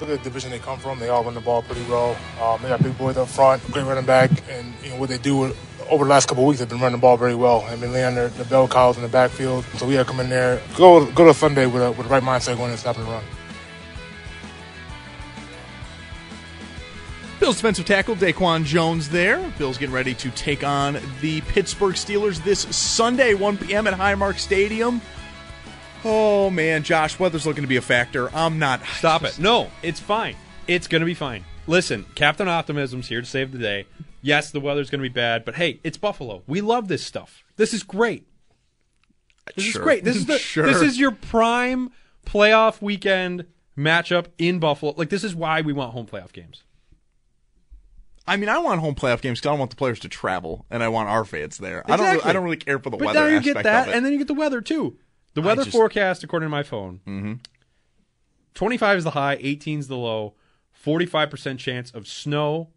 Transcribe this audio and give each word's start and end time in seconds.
Look 0.00 0.10
at 0.10 0.18
the 0.18 0.24
division 0.24 0.50
they 0.50 0.60
come 0.60 0.78
from. 0.78 1.00
They 1.00 1.08
all 1.08 1.24
run 1.24 1.34
the 1.34 1.40
ball 1.40 1.62
pretty 1.62 1.82
well. 1.90 2.16
Um, 2.40 2.62
they 2.62 2.68
got 2.68 2.82
big 2.82 2.96
boys 2.96 3.16
up 3.16 3.28
front, 3.28 3.64
great 3.72 3.84
running 3.84 4.06
back, 4.06 4.30
and 4.48 4.72
you 4.82 4.90
know 4.90 4.96
what 4.96 5.08
they 5.08 5.18
do 5.18 5.52
over 5.90 6.04
the 6.04 6.10
last 6.10 6.28
couple 6.28 6.46
weeks. 6.46 6.60
They've 6.60 6.68
been 6.68 6.78
running 6.78 6.98
the 6.98 7.02
ball 7.02 7.16
very 7.16 7.34
well. 7.34 7.66
They've 7.68 7.80
been 7.80 7.92
laying 7.92 8.14
their, 8.14 8.28
the 8.28 8.44
bell 8.44 8.68
cows 8.68 8.96
in 8.96 9.02
the 9.02 9.08
backfield. 9.08 9.64
So 9.76 9.86
we 9.86 9.94
got 9.94 10.06
to 10.06 10.10
come 10.10 10.20
in 10.20 10.28
there, 10.28 10.62
go 10.76 11.10
go 11.12 11.24
to 11.24 11.34
Sunday 11.34 11.66
with 11.66 11.82
a, 11.82 11.90
with 11.90 12.06
the 12.06 12.12
right 12.12 12.22
mindset, 12.22 12.56
going 12.56 12.70
and 12.70 12.78
stopping 12.78 13.04
the 13.04 13.10
run. 13.10 13.24
Bills 17.40 17.56
defensive 17.56 17.86
tackle 17.86 18.16
Daquan 18.16 18.64
Jones 18.64 19.08
there. 19.08 19.38
Bills 19.58 19.78
getting 19.78 19.94
ready 19.94 20.12
to 20.14 20.30
take 20.30 20.64
on 20.64 20.98
the 21.20 21.40
Pittsburgh 21.42 21.94
Steelers 21.94 22.42
this 22.42 22.60
Sunday, 22.76 23.34
1 23.34 23.58
p.m. 23.58 23.86
at 23.86 23.94
Highmark 23.94 24.38
Stadium. 24.38 25.00
Oh 26.04 26.50
man, 26.50 26.82
Josh, 26.82 27.18
weather's 27.18 27.46
looking 27.46 27.62
to 27.62 27.68
be 27.68 27.76
a 27.76 27.82
factor. 27.82 28.34
I'm 28.34 28.58
not. 28.58 28.80
Stop 28.98 29.24
it. 29.24 29.38
No, 29.38 29.70
it's 29.82 30.00
fine. 30.00 30.36
It's 30.66 30.86
going 30.86 31.00
to 31.00 31.06
be 31.06 31.14
fine. 31.14 31.44
Listen, 31.66 32.06
Captain 32.14 32.48
Optimism's 32.48 33.08
here 33.08 33.20
to 33.20 33.26
save 33.26 33.52
the 33.52 33.58
day. 33.58 33.86
Yes, 34.22 34.50
the 34.50 34.60
weather's 34.60 34.90
going 34.90 35.00
to 35.02 35.08
be 35.08 35.12
bad, 35.12 35.44
but 35.44 35.54
hey, 35.56 35.80
it's 35.84 35.96
Buffalo. 35.96 36.42
We 36.46 36.60
love 36.60 36.88
this 36.88 37.04
stuff. 37.04 37.44
This 37.56 37.72
is 37.72 37.82
great. 37.82 38.26
This 39.54 39.64
Sure. 39.64 39.80
is 39.82 39.84
great. 39.84 40.04
This 40.04 40.16
is 40.16 40.26
the 40.26 40.38
Sure. 40.38 40.66
this 40.66 40.82
is 40.82 40.98
your 40.98 41.10
prime 41.12 41.90
playoff 42.26 42.82
weekend 42.82 43.46
matchup 43.76 44.26
in 44.38 44.58
Buffalo. 44.58 44.94
Like 44.96 45.08
this 45.10 45.24
is 45.24 45.34
why 45.34 45.60
we 45.62 45.72
want 45.72 45.92
home 45.92 46.06
playoff 46.06 46.32
games. 46.32 46.62
I 48.26 48.36
mean, 48.36 48.50
I 48.50 48.58
want 48.58 48.80
home 48.80 48.94
playoff 48.94 49.22
games 49.22 49.40
because 49.40 49.54
I 49.54 49.58
want 49.58 49.70
the 49.70 49.76
players 49.76 50.00
to 50.00 50.08
travel, 50.08 50.66
and 50.70 50.82
I 50.82 50.88
want 50.88 51.08
our 51.08 51.24
fans 51.24 51.56
there. 51.56 51.82
I 51.90 51.96
don't. 51.96 52.06
Really, 52.06 52.22
I 52.24 52.32
don't 52.34 52.44
really 52.44 52.56
care 52.58 52.78
for 52.78 52.90
the 52.90 52.98
But 52.98 53.06
weather 53.06 53.20
now 53.20 53.26
you 53.26 53.36
aspect 53.38 53.54
get 53.54 53.62
that, 53.64 53.88
of 53.88 53.94
it. 53.94 53.96
and 53.96 54.04
then 54.04 54.12
you 54.12 54.18
get 54.18 54.26
the 54.26 54.34
weather 54.34 54.60
too. 54.60 54.98
The 55.34 55.42
weather 55.42 55.64
just- 55.64 55.76
forecast, 55.76 56.24
according 56.24 56.46
to 56.46 56.50
my 56.50 56.62
phone, 56.62 57.00
mm-hmm. 57.06 57.32
25 58.54 58.98
is 58.98 59.04
the 59.04 59.10
high, 59.10 59.36
18 59.40 59.78
is 59.78 59.88
the 59.88 59.96
low, 59.96 60.34
45% 60.84 61.58
chance 61.58 61.90
of 61.92 62.06
snow, 62.08 62.70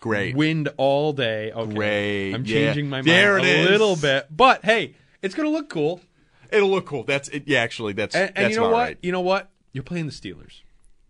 Great. 0.00 0.34
wind 0.34 0.68
all 0.78 1.12
day. 1.12 1.52
Okay. 1.52 1.74
Great. 1.74 2.34
I'm 2.34 2.44
Yeah. 2.46 2.66
changing 2.66 2.88
my 2.88 2.98
mind 2.98 3.08
There 3.08 3.36
a 3.36 3.42
it 3.42 3.46
is. 3.46 3.68
little 3.70 3.96
bit, 3.96 4.28
but 4.30 4.64
hey, 4.64 4.94
it's 5.22 5.34
going 5.34 5.46
to 5.46 5.52
look 5.52 5.68
cool. 5.68 6.00
It'll 6.50 6.70
look 6.70 6.86
cool. 6.86 7.04
That's 7.04 7.28
it. 7.28 7.44
Yeah, 7.46 7.60
actually, 7.60 7.92
that's 7.92 8.14
And, 8.14 8.28
and 8.34 8.46
that's 8.46 8.54
you 8.54 8.60
know 8.60 8.70
what? 8.70 8.72
right. 8.72 8.98
You 9.02 9.12
know 9.12 9.20
what? 9.20 9.50
You're 9.72 9.84
playing 9.84 10.06
the 10.06 10.12
Steelers. 10.12 10.62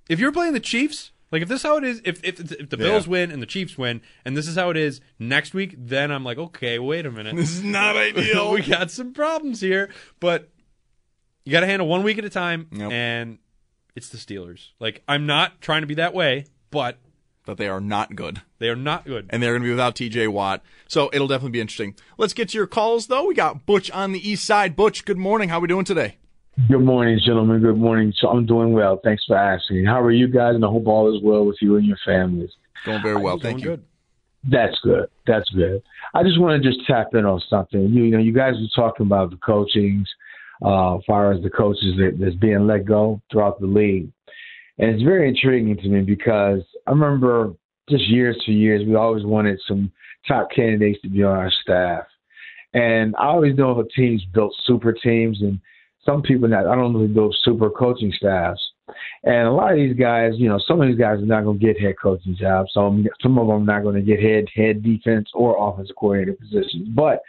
If 0.09 0.19
you're 0.19 0.33
playing 0.33 0.53
the 0.55 0.61
Chiefs, 0.61 1.13
like 1.33 1.43
if 1.43 1.49
this 1.49 1.61
is 1.61 1.63
how 1.63 1.77
it 1.77 1.85
is, 1.85 2.01
if 2.05 2.23
if, 2.25 2.41
if 2.41 2.69
the 2.71 2.77
Yeah. 2.77 2.85
Bills 2.85 3.07
win 3.09 3.31
and 3.31 3.41
the 3.43 3.47
Chiefs 3.47 3.77
win, 3.79 4.01
and 4.25 4.37
this 4.37 4.49
is 4.49 4.57
how 4.57 4.71
it 4.71 4.77
is 4.77 5.01
next 5.19 5.55
week, 5.55 5.75
then 5.79 6.11
I'm 6.11 6.25
like, 6.25 6.39
okay, 6.39 6.79
wait 6.79 7.07
a 7.07 7.11
minute. 7.11 7.37
This 7.37 7.51
is 7.53 7.63
not 7.63 7.97
ideal. 7.97 8.53
we 8.53 8.63
got 8.63 8.91
some 8.91 9.13
problems 9.13 9.61
here, 9.61 9.91
but 10.21 10.49
you 11.45 11.53
got 11.53 11.61
to 11.61 11.67
handle 11.67 11.89
one 11.89 12.03
week 12.03 12.19
at 12.19 12.25
a 12.25 12.31
time, 12.31 12.69
Yep. 12.73 12.93
and 12.93 13.39
it's 13.97 14.09
the 14.09 14.19
Steelers. 14.19 14.69
Like 14.79 15.03
I'm 15.09 15.27
not 15.27 15.61
trying 15.61 15.81
to 15.83 15.87
be 15.87 15.95
that 15.95 16.15
way, 16.15 16.47
but 16.71 16.99
but 17.47 17.57
they 17.57 17.69
are 17.69 17.81
not 17.81 18.15
good. 18.15 18.43
they 18.59 18.69
are 18.69 18.77
not 18.77 19.05
good. 19.07 19.27
and 19.31 19.43
they're 19.43 19.53
going 19.53 19.63
to 19.63 19.67
be 19.67 19.71
without 19.71 19.97
TJ 19.97 20.29
Watt. 20.29 20.63
So 20.87 21.11
it'll 21.13 21.27
definitely 21.27 21.53
be 21.53 21.61
interesting. 21.61 21.97
Let's 22.19 22.35
get 22.35 22.51
to 22.51 22.59
your 22.59 22.67
calls, 22.69 23.07
though. 23.09 23.25
We 23.27 23.35
got 23.35 23.65
Butch 23.67 23.91
on 23.91 24.13
the 24.13 24.29
east 24.29 24.45
side. 24.45 24.77
Butch, 24.77 25.05
good 25.05 25.17
morning. 25.19 25.49
How 25.49 25.59
we 25.59 25.67
doing 25.67 25.85
today? 25.87 26.19
Good 26.69 26.81
morning, 26.81 27.19
gentlemen. 27.25 27.61
Good 27.61 27.79
morning. 27.79 28.13
So 28.19 28.29
I'm 28.29 28.45
doing 28.45 28.73
well. 28.73 29.01
Thanks 29.03 29.25
for 29.27 29.37
asking. 29.37 29.87
How 29.87 30.01
are 30.01 30.11
you 30.11 30.29
guys? 30.29 30.55
And 30.55 30.65
I 30.65 30.69
hope 30.69 30.87
all 30.87 31.15
is 31.15 31.23
well 31.23 31.45
with 31.45 31.57
you 31.61 31.77
and 31.77 31.87
your 31.87 31.97
families. 32.05 32.51
Going 32.85 33.03
very 33.03 33.17
well. 33.17 33.39
Thank 33.39 33.61
you. 33.61 33.71
good. 33.71 33.85
That's 34.49 34.79
good. 34.83 35.09
That's 35.27 35.49
good. 35.51 35.83
I 36.15 36.23
just 36.23 36.41
want 36.41 36.63
to 36.63 36.69
just 36.69 36.87
tap 36.87 37.15
in 37.15 37.25
on 37.25 37.41
something. 37.49 37.81
You, 37.81 38.05
you 38.05 38.11
know, 38.11 38.19
you 38.19 38.33
guys 38.33 38.55
were 38.55 38.69
talking 38.75 39.07
about 39.07 39.31
the 39.31 39.37
coachings, 39.37 40.09
uh, 40.65 40.97
as 40.97 41.05
far 41.07 41.33
as 41.33 41.43
the 41.43 41.51
coaches 41.51 41.95
that, 41.99 42.19
that's 42.19 42.37
being 42.37 42.67
let 42.67 42.85
go 42.85 43.21
throughout 43.31 43.61
the 43.61 43.67
league. 43.67 44.11
And 44.79 44.91
it's 44.91 45.03
very 45.03 45.29
intriguing 45.29 45.77
to 45.77 45.89
me 45.89 46.01
because 46.01 46.61
I 46.87 46.91
remember 46.91 47.55
just 47.89 48.09
years 48.09 48.41
to 48.47 48.53
years, 48.53 48.87
we 48.87 48.95
always 48.95 49.25
wanted 49.25 49.61
some 49.69 49.93
top 50.27 50.49
candidates 50.55 51.01
to 51.03 51.09
be 51.09 51.23
on 51.23 51.37
our 51.37 51.53
staff. 51.63 52.05
And 52.73 53.15
I 53.17 53.27
always 53.27 53.57
know 53.57 53.79
if 53.79 53.87
a 53.87 53.89
team's 53.91 54.25
built 54.33 54.55
super 54.65 54.93
teams 54.93 55.43
and 55.43 55.61
some 56.05 56.23
people 56.23 56.49
that 56.49 56.67
I 56.67 56.75
don't 56.75 56.93
if 57.05 57.15
build 57.15 57.37
super 57.43 57.71
coaching 57.71 58.13
staffs. 58.17 58.61
And 59.23 59.47
a 59.47 59.53
lot 59.53 59.73
of 59.73 59.77
these 59.77 59.97
guys, 59.97 60.33
you 60.37 60.49
know, 60.49 60.59
some 60.67 60.81
of 60.81 60.89
these 60.89 60.99
guys 60.99 61.19
are 61.19 61.27
not 61.27 61.45
going 61.45 61.59
to 61.59 61.65
get 61.65 61.81
head 61.81 61.95
coaching 62.03 62.37
jobs. 62.37 62.71
Some 62.75 63.07
some 63.23 63.39
of 63.39 63.47
them 63.47 63.63
are 63.63 63.75
not 63.75 63.83
going 63.83 63.95
to 63.95 64.03
get 64.03 64.21
head 64.21 64.47
head 64.55 64.83
defense 64.83 65.29
or 65.35 65.57
offensive 65.59 65.97
coordinator 65.97 66.37
positions. 66.37 66.89
But 66.95 67.21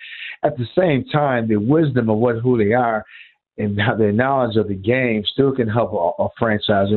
at 0.43 0.57
the 0.57 0.65
same 0.77 1.05
time, 1.05 1.47
the 1.47 1.57
wisdom 1.57 2.09
of 2.09 2.17
what 2.17 2.37
who 2.37 2.57
they 2.57 2.73
are 2.73 3.05
and 3.57 3.79
how 3.79 3.95
their 3.95 4.11
knowledge 4.11 4.55
of 4.55 4.69
the 4.69 4.75
game 4.75 5.23
still 5.31 5.53
can 5.53 5.67
help 5.67 5.91
a, 5.93 6.23
a 6.23 6.29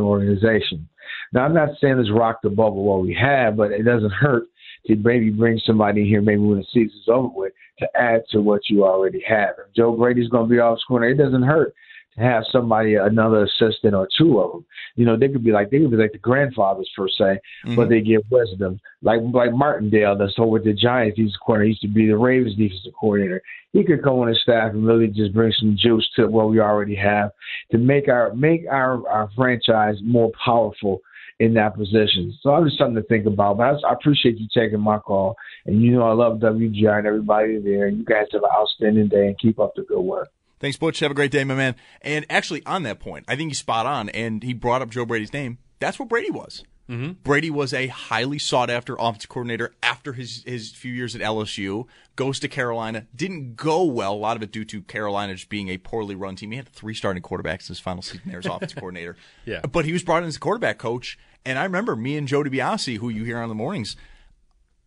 organization. 0.00 0.88
Now, 1.32 1.44
I'm 1.44 1.54
not 1.54 1.70
saying 1.80 1.98
let's 1.98 2.10
rock 2.10 2.40
the 2.42 2.50
bubble 2.50 2.84
what 2.84 3.02
we 3.02 3.14
have, 3.20 3.56
but 3.56 3.72
it 3.72 3.82
doesn't 3.82 4.12
hurt 4.12 4.44
to 4.86 4.96
maybe 4.96 5.30
bring 5.30 5.60
somebody 5.64 6.02
in 6.02 6.06
here, 6.06 6.22
maybe 6.22 6.40
when 6.40 6.58
the 6.58 6.66
season's 6.72 7.08
over 7.08 7.28
with, 7.34 7.52
to 7.78 7.88
add 7.96 8.22
to 8.30 8.40
what 8.40 8.62
you 8.68 8.84
already 8.84 9.22
have. 9.26 9.54
If 9.58 9.74
Joe 9.74 9.96
Brady's 9.96 10.28
going 10.28 10.48
to 10.48 10.50
be 10.50 10.60
off 10.60 10.78
the 10.78 10.84
corner, 10.86 11.08
it 11.08 11.16
doesn't 11.16 11.42
hurt 11.42 11.74
to 12.16 12.20
have 12.20 12.44
somebody, 12.50 12.94
another 12.94 13.44
assistant 13.44 13.94
or 13.94 14.08
two 14.16 14.38
of 14.38 14.52
them. 14.52 14.66
You 14.94 15.06
know, 15.06 15.16
they 15.16 15.28
could 15.28 15.44
be 15.44 15.50
like 15.50 15.70
they 15.70 15.80
could 15.80 15.90
be 15.90 15.96
like 15.96 16.12
the 16.12 16.18
grandfathers 16.18 16.88
per 16.96 17.08
se, 17.08 17.40
but 17.64 17.70
mm-hmm. 17.70 17.90
they 17.90 18.00
give 18.00 18.22
wisdom. 18.30 18.80
Like 19.02 19.20
like 19.32 19.52
Martindale, 19.52 20.16
that's 20.16 20.34
over 20.38 20.50
with 20.50 20.64
the 20.64 20.72
Giants. 20.72 21.16
He's 21.16 21.34
a 21.34 21.44
corner. 21.44 21.64
He 21.64 21.70
used 21.70 21.82
to 21.82 21.88
be 21.88 22.06
the 22.06 22.16
Ravens 22.16 22.56
defensive 22.56 22.92
coordinator. 22.98 23.42
He 23.72 23.82
could 23.82 24.04
come 24.04 24.20
on 24.20 24.28
his 24.28 24.40
staff 24.42 24.72
and 24.72 24.86
really 24.86 25.08
just 25.08 25.34
bring 25.34 25.52
some 25.58 25.76
juice 25.76 26.08
to 26.14 26.28
what 26.28 26.48
we 26.48 26.60
already 26.60 26.94
have 26.94 27.32
to 27.72 27.78
make 27.78 28.08
our 28.08 28.32
make 28.34 28.64
our 28.70 29.06
our 29.08 29.30
franchise 29.34 29.96
more 30.04 30.30
powerful 30.44 31.00
in 31.40 31.54
that 31.54 31.76
position. 31.76 32.36
So 32.42 32.50
I'm 32.50 32.64
just 32.64 32.78
something 32.78 32.96
to 32.96 33.02
think 33.02 33.26
about. 33.26 33.56
But 33.56 33.84
I, 33.84 33.92
appreciate 33.92 34.38
you 34.38 34.46
taking 34.54 34.80
my 34.80 34.98
call, 34.98 35.36
and 35.66 35.82
you 35.82 35.92
know 35.92 36.02
I 36.02 36.12
love 36.12 36.38
WGR 36.38 36.98
and 36.98 37.06
everybody 37.06 37.58
there. 37.58 37.88
You 37.88 38.04
guys 38.04 38.26
have 38.32 38.42
an 38.42 38.50
outstanding 38.56 39.08
day 39.08 39.28
and 39.28 39.38
keep 39.38 39.58
up 39.58 39.74
the 39.74 39.82
good 39.82 40.00
work. 40.00 40.28
Thanks, 40.60 40.76
Butch. 40.76 41.00
Have 41.00 41.10
a 41.10 41.14
great 41.14 41.30
day, 41.30 41.44
my 41.44 41.54
man. 41.54 41.74
And 42.02 42.24
actually, 42.30 42.64
on 42.64 42.84
that 42.84 43.00
point, 43.00 43.24
I 43.28 43.36
think 43.36 43.50
he's 43.50 43.58
spot 43.58 43.86
on. 43.86 44.08
And 44.10 44.42
he 44.42 44.54
brought 44.54 44.82
up 44.82 44.90
Joe 44.90 45.04
Brady's 45.04 45.32
name. 45.32 45.58
That's 45.78 45.98
what 45.98 46.08
Brady 46.08 46.30
was. 46.30 46.62
Mm-hmm. 46.88 47.12
Brady 47.22 47.50
was 47.50 47.72
a 47.72 47.86
highly 47.86 48.38
sought 48.38 48.68
after 48.68 48.94
offensive 48.98 49.30
coordinator 49.30 49.72
after 49.82 50.12
his, 50.12 50.42
his 50.46 50.70
few 50.72 50.92
years 50.92 51.14
at 51.16 51.22
LSU. 51.22 51.86
Goes 52.14 52.38
to 52.40 52.48
Carolina. 52.48 53.06
Didn't 53.16 53.56
go 53.56 53.82
well. 53.84 54.12
A 54.12 54.14
lot 54.14 54.36
of 54.36 54.42
it 54.42 54.52
due 54.52 54.64
to 54.66 54.82
Carolina 54.82 55.34
just 55.34 55.48
being 55.48 55.68
a 55.68 55.78
poorly 55.78 56.14
run 56.14 56.36
team. 56.36 56.50
He 56.50 56.58
had 56.58 56.68
three 56.68 56.92
starting 56.94 57.22
quarterbacks 57.22 57.62
in 57.62 57.68
his 57.68 57.80
final 57.80 58.02
season 58.02 58.22
there 58.26 58.38
as 58.38 58.46
offensive 58.46 58.76
coordinator. 58.80 59.16
Yeah. 59.46 59.60
But 59.62 59.86
he 59.86 59.92
was 59.92 60.02
brought 60.02 60.22
in 60.22 60.28
as 60.28 60.36
a 60.36 60.40
quarterback 60.40 60.76
coach. 60.78 61.18
And 61.46 61.58
I 61.58 61.64
remember 61.64 61.96
me 61.96 62.16
and 62.16 62.28
Joe 62.28 62.42
DiBiase, 62.42 62.98
who 62.98 63.08
you 63.08 63.24
hear 63.24 63.38
on 63.38 63.48
the 63.48 63.54
mornings, 63.54 63.96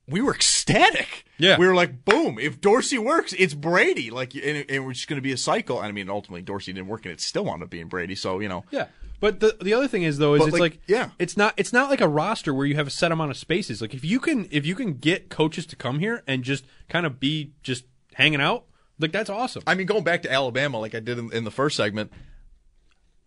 we 0.07 0.21
were 0.21 0.33
ecstatic. 0.33 1.25
Yeah. 1.37 1.57
we 1.57 1.67
were 1.67 1.75
like, 1.75 2.05
boom! 2.05 2.39
If 2.39 2.61
Dorsey 2.61 2.97
works, 2.97 3.33
it's 3.37 3.53
Brady. 3.53 4.09
Like, 4.09 4.33
and, 4.35 4.43
it- 4.43 4.71
and 4.71 4.85
we're 4.85 4.93
just 4.93 5.07
going 5.07 5.17
to 5.17 5.21
be 5.21 5.31
a 5.33 5.37
cycle. 5.37 5.79
I 5.79 5.91
mean, 5.91 6.09
ultimately, 6.09 6.41
Dorsey 6.43 6.73
didn't 6.73 6.87
work, 6.87 7.05
and 7.05 7.11
it 7.11 7.21
still 7.21 7.43
wound 7.45 7.61
up 7.61 7.69
being 7.69 7.87
Brady. 7.87 8.15
So 8.15 8.39
you 8.39 8.47
know, 8.49 8.63
Yeah. 8.71 8.85
But 9.19 9.39
the 9.39 9.57
the 9.61 9.73
other 9.73 9.87
thing 9.87 10.03
is 10.03 10.17
though 10.17 10.35
is 10.35 10.41
But, 10.41 10.47
it's 10.49 10.53
like, 10.53 10.61
like, 10.61 10.81
yeah. 10.87 11.09
it's 11.17 11.35
not 11.35 11.53
it's 11.57 11.73
not 11.73 11.89
like 11.89 12.01
a 12.01 12.07
roster 12.07 12.53
where 12.53 12.65
you 12.65 12.75
have 12.75 12.87
a 12.87 12.91
set 12.91 13.11
amount 13.11 13.31
of 13.31 13.37
spaces. 13.37 13.81
Like 13.81 13.93
if 13.93 14.05
you 14.05 14.19
can 14.19 14.47
if 14.51 14.65
you 14.65 14.75
can 14.75 14.93
get 14.93 15.29
coaches 15.29 15.65
to 15.67 15.75
come 15.75 15.99
here 15.99 16.23
and 16.27 16.43
just 16.43 16.65
kind 16.89 17.05
of 17.05 17.19
be 17.19 17.53
just 17.63 17.85
hanging 18.13 18.41
out, 18.41 18.65
like 18.99 19.11
that's 19.11 19.29
awesome. 19.29 19.63
I 19.65 19.75
mean, 19.75 19.87
going 19.87 20.03
back 20.03 20.21
to 20.23 20.31
Alabama, 20.31 20.79
like 20.79 20.93
I 20.93 20.99
did 20.99 21.17
in, 21.17 21.31
in 21.33 21.43
the 21.43 21.51
first 21.51 21.75
segment, 21.75 22.11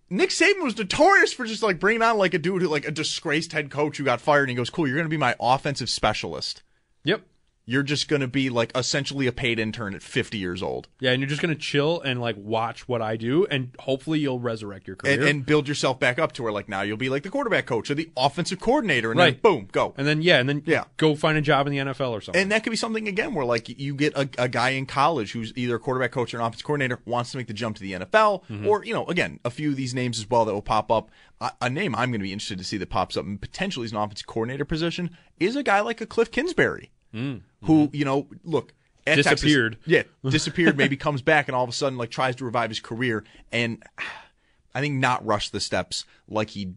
Nick 0.08 0.30
Saban 0.30 0.62
was 0.62 0.76
notorious 0.76 1.32
for 1.32 1.44
just 1.44 1.62
like 1.62 1.78
bringing 1.78 2.02
on 2.02 2.18
like 2.18 2.34
a 2.34 2.38
dude 2.38 2.62
who 2.62 2.68
like 2.68 2.86
a 2.86 2.90
disgraced 2.90 3.52
head 3.52 3.70
coach 3.70 3.96
who 3.96 4.04
got 4.04 4.20
fired, 4.20 4.42
and 4.42 4.50
he 4.50 4.56
goes, 4.56 4.70
"Cool, 4.70 4.86
you're 4.86 4.96
going 4.96 5.06
to 5.06 5.10
be 5.10 5.16
my 5.16 5.36
offensive 5.40 5.90
specialist." 5.90 6.62
Yep. 7.04 7.22
You're 7.66 7.82
just 7.84 8.08
going 8.08 8.20
to 8.20 8.26
be 8.26 8.50
like 8.50 8.72
essentially 8.76 9.28
a 9.28 9.32
paid 9.32 9.60
intern 9.60 9.94
at 9.94 10.02
50 10.02 10.38
years 10.38 10.60
old 10.60 10.88
Yeah, 10.98 11.12
and 11.12 11.20
you're 11.20 11.28
just 11.28 11.40
gonna 11.42 11.54
chill 11.54 12.00
and 12.00 12.20
like 12.20 12.34
watch 12.36 12.88
what 12.88 13.00
I 13.00 13.16
do, 13.16 13.46
and 13.46 13.70
hopefully 13.78 14.18
you'll 14.18 14.40
resurrect 14.40 14.86
your 14.88 14.96
career. 14.96 15.20
and, 15.20 15.22
and 15.22 15.46
build 15.46 15.68
yourself 15.68 16.00
back 16.00 16.18
up 16.18 16.32
to 16.32 16.42
where 16.42 16.52
like 16.52 16.68
now 16.68 16.82
you'll 16.82 16.96
be 16.96 17.08
like 17.08 17.22
the 17.22 17.28
quarterback 17.30 17.66
coach 17.66 17.88
or 17.90 17.94
the 17.94 18.10
offensive 18.16 18.58
coordinator, 18.58 19.10
and 19.12 19.20
Right. 19.20 19.40
then 19.40 19.52
boom, 19.52 19.68
go. 19.70 19.94
And 19.96 20.06
then 20.06 20.20
yeah, 20.22 20.38
and 20.40 20.48
then 20.48 20.62
Yeah. 20.66 20.84
go 20.96 21.14
find 21.14 21.38
a 21.38 21.42
job 21.42 21.66
in 21.68 21.72
the 21.72 21.78
NFL 21.78 22.10
or 22.10 22.20
something. 22.20 22.42
And 22.42 22.50
that 22.50 22.64
could 22.64 22.70
be 22.70 22.76
something 22.76 23.06
again 23.06 23.34
where 23.34 23.44
like 23.44 23.68
you 23.68 23.94
get 23.94 24.14
a, 24.16 24.28
a 24.38 24.48
guy 24.48 24.70
in 24.70 24.86
college 24.86 25.30
who's 25.32 25.52
either 25.54 25.76
a 25.76 25.78
quarterback 25.78 26.10
coach 26.10 26.34
or 26.34 26.38
an 26.38 26.44
offensive 26.44 26.66
coordinator 26.66 26.98
wants 27.04 27.30
to 27.32 27.36
make 27.36 27.46
the 27.46 27.52
jump 27.54 27.76
to 27.76 27.82
the 27.82 27.92
NFL, 27.92 28.42
Mm-hmm. 28.50 28.66
or 28.66 28.84
you 28.84 28.94
know, 28.94 29.06
again, 29.06 29.38
a 29.44 29.50
few 29.50 29.70
of 29.70 29.76
these 29.76 29.94
names 29.94 30.18
as 30.18 30.28
well 30.28 30.44
that 30.44 30.54
will 30.54 30.62
pop 30.62 30.90
up. 30.90 31.10
A, 31.40 31.52
a 31.62 31.70
name 31.70 31.94
I'm 31.94 32.10
going 32.10 32.20
to 32.20 32.24
be 32.24 32.32
interested 32.32 32.58
to 32.58 32.64
see 32.64 32.78
that 32.78 32.90
pops 32.90 33.16
up 33.16 33.24
and 33.26 33.40
potentially 33.40 33.84
is 33.86 33.92
an 33.92 33.98
offensive 33.98 34.26
coordinator 34.26 34.64
position 34.64 35.10
is 35.38 35.54
a 35.56 35.62
guy 35.62 35.80
like 35.80 36.00
a 36.00 36.06
Cliff 36.06 36.30
Kingsbury, 36.30 36.90
who 37.12 37.90
you 37.92 38.04
know, 38.04 38.26
look. 38.44 38.72
At 39.06 39.16
Texas- 39.16 39.26
Mm. 39.26 39.32
Disappeared. 39.44 39.76
yeah, 39.86 40.02
disappeared. 40.28 40.76
maybe 40.76 40.96
comes 40.96 41.22
back 41.22 41.48
and 41.48 41.56
all 41.56 41.64
of 41.64 41.70
a 41.70 41.72
sudden 41.72 41.98
like 41.98 42.10
tries 42.10 42.36
to 42.36 42.44
revive 42.44 42.68
his 42.70 42.80
career, 42.80 43.24
and 43.50 43.82
I 44.74 44.80
think 44.80 44.96
not 44.96 45.24
rush 45.26 45.48
the 45.48 45.58
steps 45.58 46.04
like 46.28 46.50
he, 46.50 46.74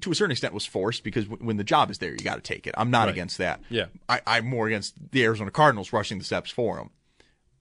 to 0.00 0.10
a 0.10 0.14
certain 0.16 0.32
extent, 0.32 0.52
was 0.54 0.66
forced 0.66 1.04
because 1.04 1.26
w- 1.26 1.46
when 1.46 1.56
the 1.58 1.62
job 1.64 1.90
is 1.92 1.98
there, 1.98 2.10
you 2.10 2.18
got 2.18 2.36
to 2.36 2.40
take 2.40 2.66
it. 2.66 2.74
I'm 2.76 2.90
not 2.90 3.02
Right. 3.04 3.10
against 3.10 3.38
that. 3.38 3.60
Yeah. 3.68 3.84
I, 4.08 4.20
I'm 4.26 4.46
more 4.46 4.66
against 4.66 4.94
the 5.12 5.22
Arizona 5.22 5.50
Cardinals 5.52 5.92
rushing 5.92 6.18
the 6.18 6.24
steps 6.24 6.50
for 6.50 6.78
him. 6.78 6.90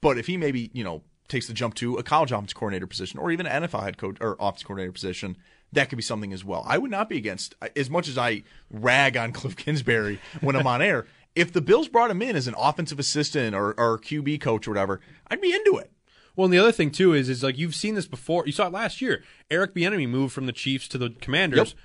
But 0.02 0.18
if 0.18 0.26
he 0.28 0.38
maybe 0.38 0.72
you 0.74 0.84
know 0.86 1.04
takes 1.28 1.46
the 1.48 1.54
jump 1.54 1.76
to 1.76 1.98
a 1.98 2.04
college 2.04 2.32
offense 2.32 2.54
coordinator 2.54 2.88
position 2.88 3.20
or 3.20 3.32
even 3.32 3.46
an 3.46 3.64
NFL 3.64 3.84
head 3.84 3.98
coach 3.98 4.16
or 4.22 4.38
offense 4.40 4.64
coordinator 4.64 4.94
position, 4.94 5.36
that 5.74 5.90
could 5.90 5.98
be 5.98 6.04
something 6.04 6.32
as 6.34 6.44
well. 6.46 6.64
I 6.66 6.78
would 6.78 6.90
not 6.90 7.10
be 7.10 7.18
against 7.18 7.54
as 7.76 7.90
much 7.90 8.08
as 8.08 8.18
I 8.18 8.44
rag 8.72 9.18
on 9.18 9.32
Cliff 9.34 9.56
Kingsbury 9.58 10.20
when 10.40 10.56
I'm 10.56 10.66
on 10.66 10.82
air. 10.82 11.06
If 11.38 11.54
the 11.54 11.62
Bills 11.62 11.88
brought 11.88 12.12
him 12.12 12.22
in 12.22 12.36
as 12.36 12.48
an 12.48 12.56
offensive 12.58 13.00
assistant 13.00 13.56
or, 13.56 13.74
or 13.80 14.00
QB 14.00 14.42
coach 14.42 14.68
or 14.68 14.72
whatever, 14.72 15.00
I'd 15.30 15.42
be 15.42 15.54
into 15.54 15.78
it. 15.78 15.92
Well, 16.36 16.46
and 16.46 16.54
the 16.54 16.60
other 16.60 16.72
thing 16.72 16.92
too 16.92 17.14
is 17.14 17.30
is 17.30 17.44
like 17.44 17.58
you've 17.58 17.76
seen 17.76 17.96
this 17.96 18.08
before. 18.08 18.46
You 18.46 18.52
saw 18.52 18.68
it 18.68 18.74
last 18.74 19.02
year. 19.02 19.24
Eric 19.50 19.74
Bieniemy 19.74 20.08
moved 20.08 20.34
from 20.34 20.46
the 20.46 20.52
Chiefs 20.52 20.88
to 20.90 20.98
the 20.98 21.10
Commanders. 21.10 21.70
Yep. 21.70 21.78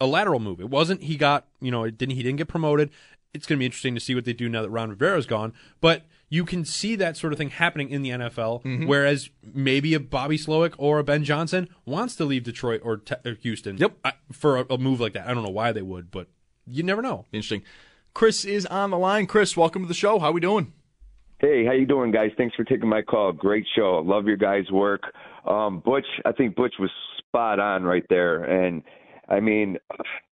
A 0.00 0.06
lateral 0.06 0.40
move. 0.40 0.60
It 0.60 0.70
wasn't 0.70 1.02
he 1.02 1.16
got 1.16 1.46
you 1.60 1.70
know 1.70 1.84
it 1.84 1.98
didn't 1.98 2.14
he 2.14 2.22
didn't 2.22 2.38
get 2.38 2.48
promoted. 2.48 2.90
It's 3.34 3.46
going 3.46 3.58
to 3.58 3.60
be 3.60 3.66
interesting 3.66 3.94
to 3.94 4.00
see 4.00 4.14
what 4.14 4.24
they 4.24 4.32
do 4.32 4.48
now 4.48 4.62
that 4.62 4.70
Ron 4.70 4.88
Rivera's 4.88 5.26
gone. 5.26 5.52
But 5.80 6.04
you 6.30 6.44
can 6.44 6.64
see 6.64 6.96
that 6.96 7.16
sort 7.16 7.32
of 7.32 7.38
thing 7.38 7.50
happening 7.50 7.90
in 7.90 8.02
the 8.02 8.10
NFL. 8.10 8.62
Mm-hmm. 8.62 8.86
Whereas 8.86 9.30
maybe 9.42 9.94
a 9.94 10.00
Bobby 10.00 10.38
Slowik 10.38 10.74
or 10.78 10.98
a 10.98 11.04
Ben 11.04 11.24
Johnson 11.24 11.68
wants 11.84 12.16
to 12.16 12.24
leave 12.24 12.44
Detroit 12.44 12.80
or, 12.84 12.98
te- 12.98 13.16
or 13.24 13.34
Houston. 13.34 13.76
Yep. 13.76 13.98
For 14.32 14.58
a, 14.58 14.66
a 14.70 14.78
move 14.78 15.00
like 15.00 15.12
that. 15.14 15.28
I 15.28 15.34
don't 15.34 15.44
know 15.44 15.50
why 15.50 15.72
they 15.72 15.82
would, 15.82 16.10
but 16.10 16.28
you 16.66 16.82
never 16.82 17.02
know. 17.02 17.26
Interesting. 17.32 17.62
Chris 18.18 18.44
is 18.44 18.66
on 18.66 18.90
the 18.90 18.98
line. 18.98 19.28
Chris, 19.28 19.56
welcome 19.56 19.82
to 19.82 19.86
the 19.86 19.94
show. 19.94 20.18
How 20.18 20.32
we 20.32 20.40
doing? 20.40 20.72
Hey, 21.38 21.64
how 21.64 21.70
you 21.70 21.86
doing, 21.86 22.10
guys? 22.10 22.32
Thanks 22.36 22.56
for 22.56 22.64
taking 22.64 22.88
my 22.88 23.00
call. 23.00 23.30
Great 23.30 23.64
show. 23.76 24.02
Love 24.04 24.26
your 24.26 24.36
guys' 24.36 24.68
work. 24.72 25.02
Um, 25.46 25.80
Butch, 25.84 26.04
I 26.26 26.32
think 26.32 26.56
Butch 26.56 26.74
was 26.80 26.90
spot 27.18 27.60
on 27.60 27.84
right 27.84 28.02
there. 28.08 28.42
And 28.42 28.82
I 29.28 29.38
mean, 29.38 29.76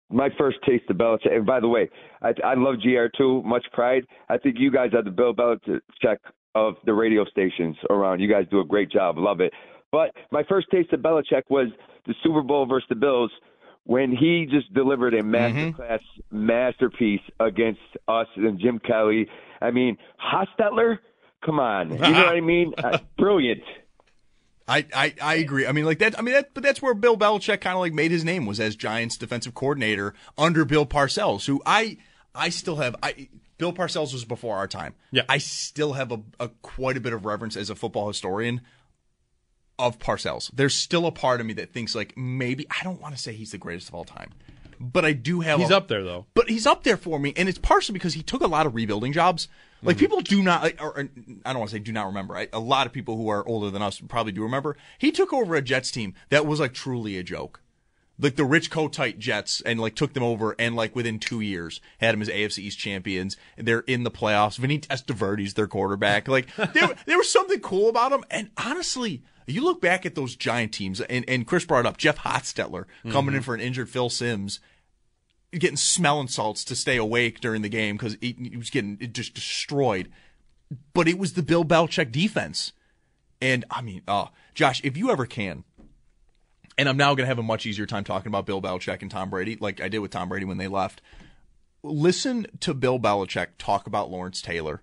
my 0.09 0.29
first 0.35 0.57
taste 0.65 0.85
of 0.89 0.97
Belichick. 0.97 1.31
And 1.31 1.45
by 1.45 1.59
the 1.59 1.67
way, 1.67 1.87
I, 2.23 2.33
I 2.43 2.55
love 2.55 2.77
GR 2.81 3.05
too. 3.15 3.43
Much 3.43 3.67
pride. 3.71 4.01
I 4.29 4.39
think 4.39 4.55
you 4.57 4.71
guys 4.71 4.89
are 4.95 5.03
the 5.03 5.11
Bill 5.11 5.35
Belichick 5.35 6.17
of 6.55 6.73
the 6.87 6.93
radio 6.95 7.23
stations 7.25 7.75
around. 7.91 8.19
You 8.19 8.27
guys 8.27 8.45
do 8.49 8.61
a 8.61 8.65
great 8.65 8.89
job. 8.89 9.19
Love 9.19 9.41
it. 9.41 9.53
But 9.91 10.09
my 10.31 10.41
first 10.49 10.65
taste 10.71 10.91
of 10.91 11.01
Belichick 11.01 11.43
was 11.51 11.67
the 12.07 12.15
Super 12.23 12.41
Bowl 12.41 12.65
versus 12.65 12.87
the 12.89 12.95
Bills 12.95 13.29
when 13.85 14.11
he 14.11 14.47
just 14.49 14.73
delivered 14.73 15.13
a 15.13 15.21
masterclass 15.21 15.99
masterpiece 16.31 17.21
against 17.39 17.79
us 18.07 18.27
and 18.35 18.59
Jim 18.59 18.79
Kelly. 18.79 19.27
I 19.61 19.71
mean, 19.71 19.97
Hostetler, 20.19 20.97
come 21.45 21.59
on, 21.59 21.91
you 21.91 21.97
know 21.97 22.25
what 22.25 22.35
I 22.35 22.41
mean? 22.41 22.73
Uh, 22.83 22.97
brilliant. 23.17 23.63
I, 24.67 24.85
I, 24.93 25.13
I 25.21 25.35
agree. 25.35 25.67
I 25.67 25.71
mean, 25.71 25.85
like 25.85 25.99
that. 25.99 26.17
I 26.17 26.23
mean, 26.23 26.33
that, 26.33 26.53
but 26.55 26.63
that's 26.63 26.81
where 26.81 26.95
Bill 26.95 27.15
Belichick 27.15 27.61
kind 27.61 27.75
of 27.75 27.79
like 27.79 27.93
made 27.93 28.09
his 28.09 28.25
name 28.25 28.47
was 28.47 28.59
as 28.59 28.75
Giants 28.75 29.15
defensive 29.15 29.53
coordinator 29.53 30.15
under 30.37 30.65
Bill 30.65 30.87
Parcells, 30.87 31.45
who 31.45 31.61
I, 31.65 31.97
I 32.33 32.49
still 32.49 32.77
have. 32.77 32.95
I 33.03 33.29
Bill 33.57 33.71
Parcells 33.71 34.11
was 34.11 34.25
before 34.25 34.57
our 34.57 34.67
time. 34.67 34.95
Yeah. 35.11 35.23
I 35.29 35.37
still 35.37 35.93
have 35.93 36.11
a, 36.11 36.21
a 36.39 36.49
quite 36.61 36.97
a 36.97 36.99
bit 36.99 37.13
of 37.13 37.25
reverence 37.25 37.55
as 37.55 37.69
a 37.69 37.75
football 37.75 38.07
historian 38.07 38.61
of 39.77 39.99
Parcells. 39.99 40.49
There's 40.53 40.75
still 40.75 41.05
a 41.05 41.11
part 41.11 41.39
of 41.39 41.45
me 41.45 41.53
that 41.53 41.71
thinks 41.71 41.95
like 41.95 42.15
maybe 42.17 42.65
I 42.69 42.83
don't 42.83 43.01
want 43.01 43.15
to 43.15 43.21
say 43.21 43.33
he's 43.33 43.51
the 43.51 43.57
greatest 43.57 43.89
of 43.89 43.95
all 43.95 44.05
time, 44.05 44.31
but 44.79 45.05
I 45.05 45.13
do 45.13 45.41
have. 45.41 45.59
He's 45.59 45.71
a, 45.71 45.77
up 45.77 45.87
there 45.87 46.03
though. 46.03 46.25
but 46.33 46.49
he's 46.49 46.65
up 46.65 46.83
there 46.83 46.97
for 46.97 47.19
me, 47.19 47.33
and 47.35 47.49
it's 47.49 47.57
partially 47.57 47.93
because 47.93 48.13
he 48.13 48.23
took 48.23 48.41
a 48.41 48.47
lot 48.47 48.65
of 48.65 48.75
rebuilding 48.75 49.13
jobs. 49.13 49.47
Like 49.81 49.97
mm-hmm. 49.97 50.05
people 50.05 50.21
do 50.21 50.41
not, 50.41 50.73
or, 50.79 50.97
or 50.97 51.09
I 51.45 51.51
don't 51.51 51.59
want 51.59 51.69
to 51.69 51.75
say 51.75 51.79
do 51.79 51.91
not 51.91 52.07
remember. 52.07 52.35
I, 52.35 52.47
a 52.51 52.59
lot 52.59 52.87
of 52.87 52.93
people 52.93 53.17
who 53.17 53.29
are 53.29 53.47
older 53.47 53.69
than 53.69 53.81
us 53.81 53.99
probably 53.99 54.31
do 54.31 54.41
remember. 54.43 54.77
He 54.97 55.11
took 55.11 55.31
over 55.31 55.55
a 55.55 55.61
Jets 55.61 55.91
team 55.91 56.13
that 56.29 56.45
was 56.45 56.59
like 56.59 56.73
truly 56.73 57.17
a 57.17 57.23
joke, 57.23 57.61
like 58.19 58.35
the 58.35 58.45
Rich 58.45 58.71
Kotite 58.71 59.19
Jets, 59.19 59.61
and 59.61 59.79
like 59.79 59.95
took 59.95 60.13
them 60.13 60.23
over, 60.23 60.55
and 60.57 60.75
like 60.75 60.95
within 60.95 61.19
two 61.19 61.41
years 61.41 61.81
had 61.99 62.13
them 62.13 62.21
as 62.21 62.29
AFC 62.29 62.59
East 62.59 62.79
champions. 62.79 63.37
They're 63.57 63.81
in 63.81 64.03
the 64.03 64.11
playoffs. 64.11 64.57
Vinny 64.57 64.79
Testaverde's 64.79 65.53
their 65.53 65.67
quarterback. 65.67 66.27
Like 66.27 66.53
there, 66.55 66.95
there 67.05 67.17
was 67.17 67.31
something 67.31 67.59
cool 67.59 67.89
about 67.89 68.11
him, 68.11 68.23
and 68.29 68.49
honestly. 68.57 69.23
You 69.47 69.63
look 69.63 69.81
back 69.81 70.05
at 70.05 70.15
those 70.15 70.35
giant 70.35 70.73
teams, 70.73 71.01
and, 71.01 71.23
and 71.27 71.45
Chris 71.45 71.65
brought 71.65 71.85
up 71.85 71.97
Jeff 71.97 72.17
Hostetler 72.19 72.85
coming 73.09 73.35
in 73.35 73.41
mm-hmm. 73.41 73.45
for 73.45 73.53
an 73.53 73.61
injured 73.61 73.89
Phil 73.89 74.09
Simms 74.09 74.59
getting 75.51 75.77
smelling 75.77 76.27
salts 76.27 76.63
to 76.65 76.75
stay 76.75 76.97
awake 76.97 77.39
during 77.39 77.61
the 77.61 77.69
game 77.69 77.95
because 77.95 78.17
he, 78.21 78.35
he 78.37 78.57
was 78.57 78.69
getting 78.69 78.97
just 79.13 79.33
destroyed. 79.33 80.11
But 80.93 81.07
it 81.07 81.17
was 81.17 81.33
the 81.33 81.43
Bill 81.43 81.63
Belichick 81.63 82.11
defense, 82.11 82.73
and 83.41 83.65
I 83.69 83.81
mean, 83.81 84.01
oh, 84.07 84.29
Josh, 84.53 84.81
if 84.83 84.97
you 84.97 85.11
ever 85.11 85.25
can, 85.25 85.63
and 86.77 86.89
I'm 86.89 86.97
now 86.97 87.09
going 87.09 87.23
to 87.23 87.27
have 87.27 87.39
a 87.39 87.43
much 87.43 87.65
easier 87.65 87.85
time 87.85 88.03
talking 88.03 88.27
about 88.27 88.45
Bill 88.45 88.61
Belichick 88.61 89.01
and 89.01 89.11
Tom 89.11 89.29
Brady, 89.29 89.57
like 89.59 89.79
I 89.79 89.87
did 89.87 89.99
with 89.99 90.11
Tom 90.11 90.29
Brady 90.29 90.45
when 90.45 90.57
they 90.57 90.67
left. 90.67 91.01
Listen 91.83 92.47
to 92.61 92.73
Bill 92.73 92.99
Belichick 92.99 93.49
talk 93.57 93.85
about 93.87 94.09
Lawrence 94.09 94.41
Taylor. 94.41 94.81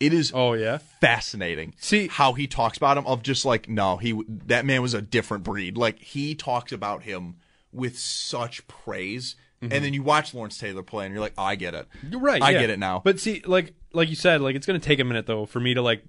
It 0.00 0.12
is 0.12 0.32
Oh 0.34 0.52
yeah. 0.52 0.78
fascinating. 1.00 1.74
See- 1.78 2.08
how 2.08 2.32
he 2.32 2.46
talks 2.46 2.76
about 2.76 2.96
him 2.96 3.06
of 3.06 3.22
just 3.22 3.44
like 3.44 3.68
no, 3.68 3.96
he 3.96 4.20
that 4.46 4.64
man 4.64 4.82
was 4.82 4.94
a 4.94 5.02
different 5.02 5.44
breed. 5.44 5.76
Like 5.76 5.98
he 5.98 6.34
talks 6.34 6.72
about 6.72 7.02
him 7.02 7.36
with 7.72 7.98
such 7.98 8.66
praise, 8.68 9.36
and 9.60 9.70
mm-hmm. 9.70 9.82
then 9.82 9.94
you 9.94 10.02
watch 10.02 10.34
Lawrence 10.34 10.58
Taylor 10.58 10.82
play, 10.82 11.04
and 11.04 11.12
you're 11.12 11.20
like, 11.20 11.34
oh, 11.36 11.42
I 11.42 11.56
get 11.56 11.74
it. 11.74 11.86
You're 12.08 12.20
right. 12.20 12.40
I 12.40 12.50
yeah. 12.50 12.60
get 12.60 12.70
it 12.70 12.78
now. 12.78 13.00
But 13.04 13.20
see, 13.20 13.42
like 13.44 13.74
like 13.92 14.08
you 14.08 14.16
said, 14.16 14.40
like 14.40 14.54
it's 14.54 14.66
going 14.66 14.80
to 14.80 14.86
take 14.86 15.00
a 15.00 15.04
minute 15.04 15.26
though 15.26 15.46
for 15.46 15.60
me 15.60 15.74
to 15.74 15.82
like 15.82 16.04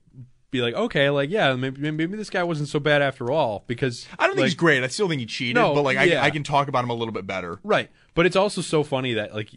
be 0.52 0.62
like, 0.62 0.74
okay, 0.74 1.10
like 1.10 1.30
yeah, 1.30 1.56
maybe 1.56 1.92
maybe 1.92 2.18
this 2.18 2.30
guy 2.30 2.44
wasn't 2.44 2.70
so 2.70 2.80
bad 2.80 3.02
after 3.02 3.32
all 3.32 3.64
because 3.68 4.08
I 4.18 4.26
don't 4.26 4.36
think 4.36 4.44
like, 4.44 4.48
he's 4.48 4.56
great. 4.56 4.84
I 4.84 4.88
still 4.88 5.08
think 5.08 5.20
he 5.20 5.26
cheated, 5.26 5.56
No, 5.56 5.74
but 5.74 5.84
like 5.84 5.98
yeah. 6.08 6.22
I, 6.22 6.28
I 6.28 6.30
can 6.30 6.44
talk 6.44 6.68
about 6.68 6.84
him 6.84 6.90
a 6.90 6.96
little 6.96 7.14
bit 7.14 7.28
better. 7.28 7.60
Right. 7.64 7.90
But 8.16 8.26
it's 8.26 8.36
also 8.36 8.62
so 8.62 8.84
funny 8.84 9.14
that 9.14 9.34
like 9.34 9.50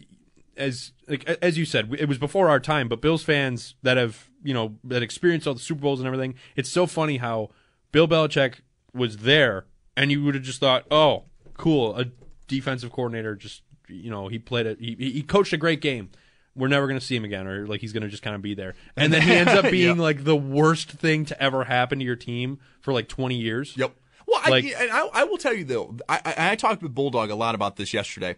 as 0.57 0.91
like 1.07 1.25
as 1.41 1.57
you 1.57 1.65
said, 1.65 1.93
it 1.99 2.07
was 2.07 2.17
before 2.17 2.49
our 2.49 2.59
time, 2.59 2.87
but 2.87 3.01
Bills 3.01 3.23
fans 3.23 3.75
that 3.83 3.97
have, 3.97 4.29
you 4.43 4.53
know, 4.53 4.75
that 4.83 5.01
experienced 5.03 5.47
all 5.47 5.53
the 5.53 5.59
Super 5.59 5.81
Bowls 5.81 5.99
and 5.99 6.07
everything, 6.07 6.35
it's 6.55 6.69
so 6.69 6.85
funny 6.85 7.17
how 7.17 7.49
Bill 7.91 8.07
Belichick 8.07 8.55
was 8.93 9.17
there 9.17 9.65
and 9.97 10.11
you 10.11 10.23
would 10.23 10.35
have 10.35 10.43
just 10.43 10.59
thought, 10.59 10.85
"Oh, 10.91 11.23
cool, 11.57 11.95
a 11.97 12.05
defensive 12.47 12.91
coordinator 12.91 13.35
just, 13.35 13.61
you 13.87 14.09
know, 14.11 14.27
he 14.27 14.39
played 14.39 14.65
it 14.65 14.79
he 14.79 14.95
he 14.99 15.21
coached 15.23 15.53
a 15.53 15.57
great 15.57 15.81
game." 15.81 16.09
We're 16.55 16.67
never 16.67 16.85
going 16.85 16.99
to 16.99 17.03
see 17.05 17.15
him 17.15 17.25
again, 17.25 17.47
or 17.47 17.65
like 17.65 17.81
he's 17.81 17.93
going 17.93 18.03
to 18.03 18.09
just 18.09 18.21
kind 18.21 18.35
of 18.35 18.43
be 18.43 18.53
there, 18.53 18.75
and 18.95 19.11
then 19.11 19.23
he 19.23 19.33
ends 19.35 19.53
up 19.53 19.71
being 19.71 19.95
Yep. 19.95 19.97
like 19.97 20.23
the 20.23 20.35
worst 20.35 20.87
thing 20.91 21.25
to 21.25 21.41
ever 21.41 21.63
happen 21.63 21.97
to 21.97 22.05
your 22.05 22.15
team 22.15 22.59
for 22.79 22.93
like 22.93 23.07
twenty 23.07 23.37
years. 23.37 23.75
Yep. 23.75 23.95
Well, 24.27 24.39
Like- 24.47 24.65
I, 24.65 24.83
and 24.83 24.91
I, 24.91 25.07
I 25.13 25.23
will 25.23 25.39
tell 25.39 25.53
you 25.55 25.63
though, 25.63 25.95
I, 26.07 26.21
I, 26.23 26.51
I 26.51 26.55
talked 26.55 26.83
with 26.83 26.93
Bulldog 26.93 27.31
a 27.31 27.35
lot 27.35 27.55
about 27.55 27.75
this 27.77 27.91
yesterday. 27.91 28.35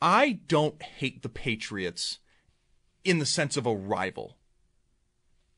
I 0.00 0.40
don't 0.46 0.80
hate 0.82 1.22
the 1.22 1.28
Patriots 1.28 2.18
in 3.04 3.18
the 3.18 3.26
sense 3.26 3.56
of 3.56 3.66
a 3.66 3.74
rival. 3.74 4.36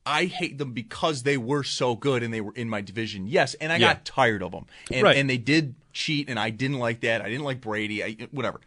I 0.05 0.25
hate 0.25 0.57
them 0.57 0.73
because 0.73 1.23
they 1.23 1.37
were 1.37 1.63
so 1.63 1.95
good 1.95 2.23
and 2.23 2.33
they 2.33 2.41
were 2.41 2.53
in 2.55 2.67
my 2.69 2.81
division. 2.81 3.27
Yes, 3.27 3.53
and 3.55 3.71
I 3.71 3.77
Yeah. 3.77 3.93
got 3.93 4.05
tired 4.05 4.41
of 4.41 4.51
them. 4.51 4.65
And, 4.91 5.03
Right. 5.03 5.15
and 5.17 5.29
they 5.29 5.37
did 5.37 5.75
cheat, 5.93 6.27
and 6.29 6.39
I 6.39 6.49
didn't 6.49 6.79
like 6.79 7.01
that. 7.01 7.21
I 7.21 7.29
didn't 7.29 7.43
like 7.43 7.61
Brady. 7.61 8.03
I, 8.03 8.13
whatever. 8.31 8.61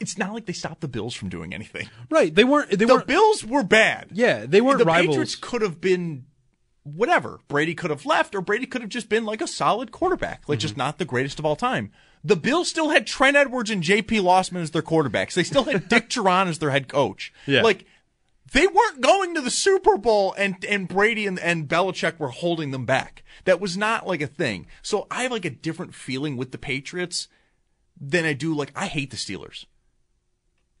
It's 0.00 0.16
not 0.16 0.32
like 0.32 0.46
they 0.46 0.52
stopped 0.52 0.80
the 0.80 0.88
Bills 0.88 1.14
from 1.14 1.28
doing 1.28 1.52
anything. 1.54 1.88
Right? 2.10 2.34
They 2.34 2.44
weren't. 2.44 2.70
They 2.70 2.76
The 2.76 2.86
weren't. 2.86 3.06
Bills 3.06 3.44
were 3.44 3.62
bad. 3.64 4.08
yeah, 4.12 4.46
they 4.46 4.60
weren't 4.60 4.78
the 4.78 4.84
rivals. 4.84 5.08
Patriots 5.16 5.36
could 5.36 5.62
have 5.62 5.80
been 5.80 6.26
whatever. 6.86 7.40
Brady 7.48 7.74
could 7.74 7.90
have 7.90 8.06
left, 8.06 8.34
or 8.34 8.40
Brady 8.40 8.66
could 8.66 8.80
have 8.80 8.90
just 8.90 9.08
been 9.08 9.24
like 9.24 9.40
a 9.42 9.46
solid 9.46 9.90
quarterback, 9.92 10.48
like 10.48 10.58
Mm-hmm. 10.58 10.62
just 10.62 10.76
not 10.76 10.98
the 10.98 11.04
greatest 11.04 11.38
of 11.38 11.44
all 11.44 11.56
time. 11.56 11.90
The 12.24 12.36
Bills 12.36 12.68
still 12.68 12.90
had 12.90 13.06
Trent 13.06 13.36
Edwards 13.36 13.70
and 13.70 13.82
J.P. 13.82 14.18
Losman 14.18 14.62
as 14.62 14.70
their 14.72 14.82
quarterbacks. 14.82 15.34
They 15.34 15.44
still 15.44 15.64
had 15.64 15.88
Dick 15.90 16.08
Jauron 16.08 16.46
as 16.48 16.58
their 16.58 16.70
head 16.70 16.88
coach. 16.88 17.32
Yeah. 17.46 17.62
Like 17.62 17.84
they 18.52 18.66
weren't 18.66 19.00
going 19.00 19.34
to 19.34 19.40
the 19.40 19.50
Super 19.50 19.96
Bowl, 19.96 20.34
and 20.38 20.64
and 20.64 20.88
Brady 20.88 21.26
and, 21.26 21.38
and 21.38 21.68
Belichick 21.68 22.18
were 22.18 22.28
holding 22.28 22.70
them 22.70 22.84
back. 22.86 23.22
That 23.44 23.60
was 23.60 23.76
not 23.76 24.06
like 24.06 24.20
a 24.22 24.26
thing. 24.26 24.66
So 24.82 25.06
I 25.10 25.22
have 25.24 25.32
like 25.32 25.44
a 25.44 25.50
different 25.50 25.94
feeling 25.94 26.36
with 26.36 26.52
the 26.52 26.58
Patriots 26.58 27.28
than 28.00 28.24
I 28.24 28.32
do 28.32 28.54
like 28.54 28.72
I 28.74 28.86
hate 28.86 29.10
the 29.10 29.16
Steelers. 29.16 29.64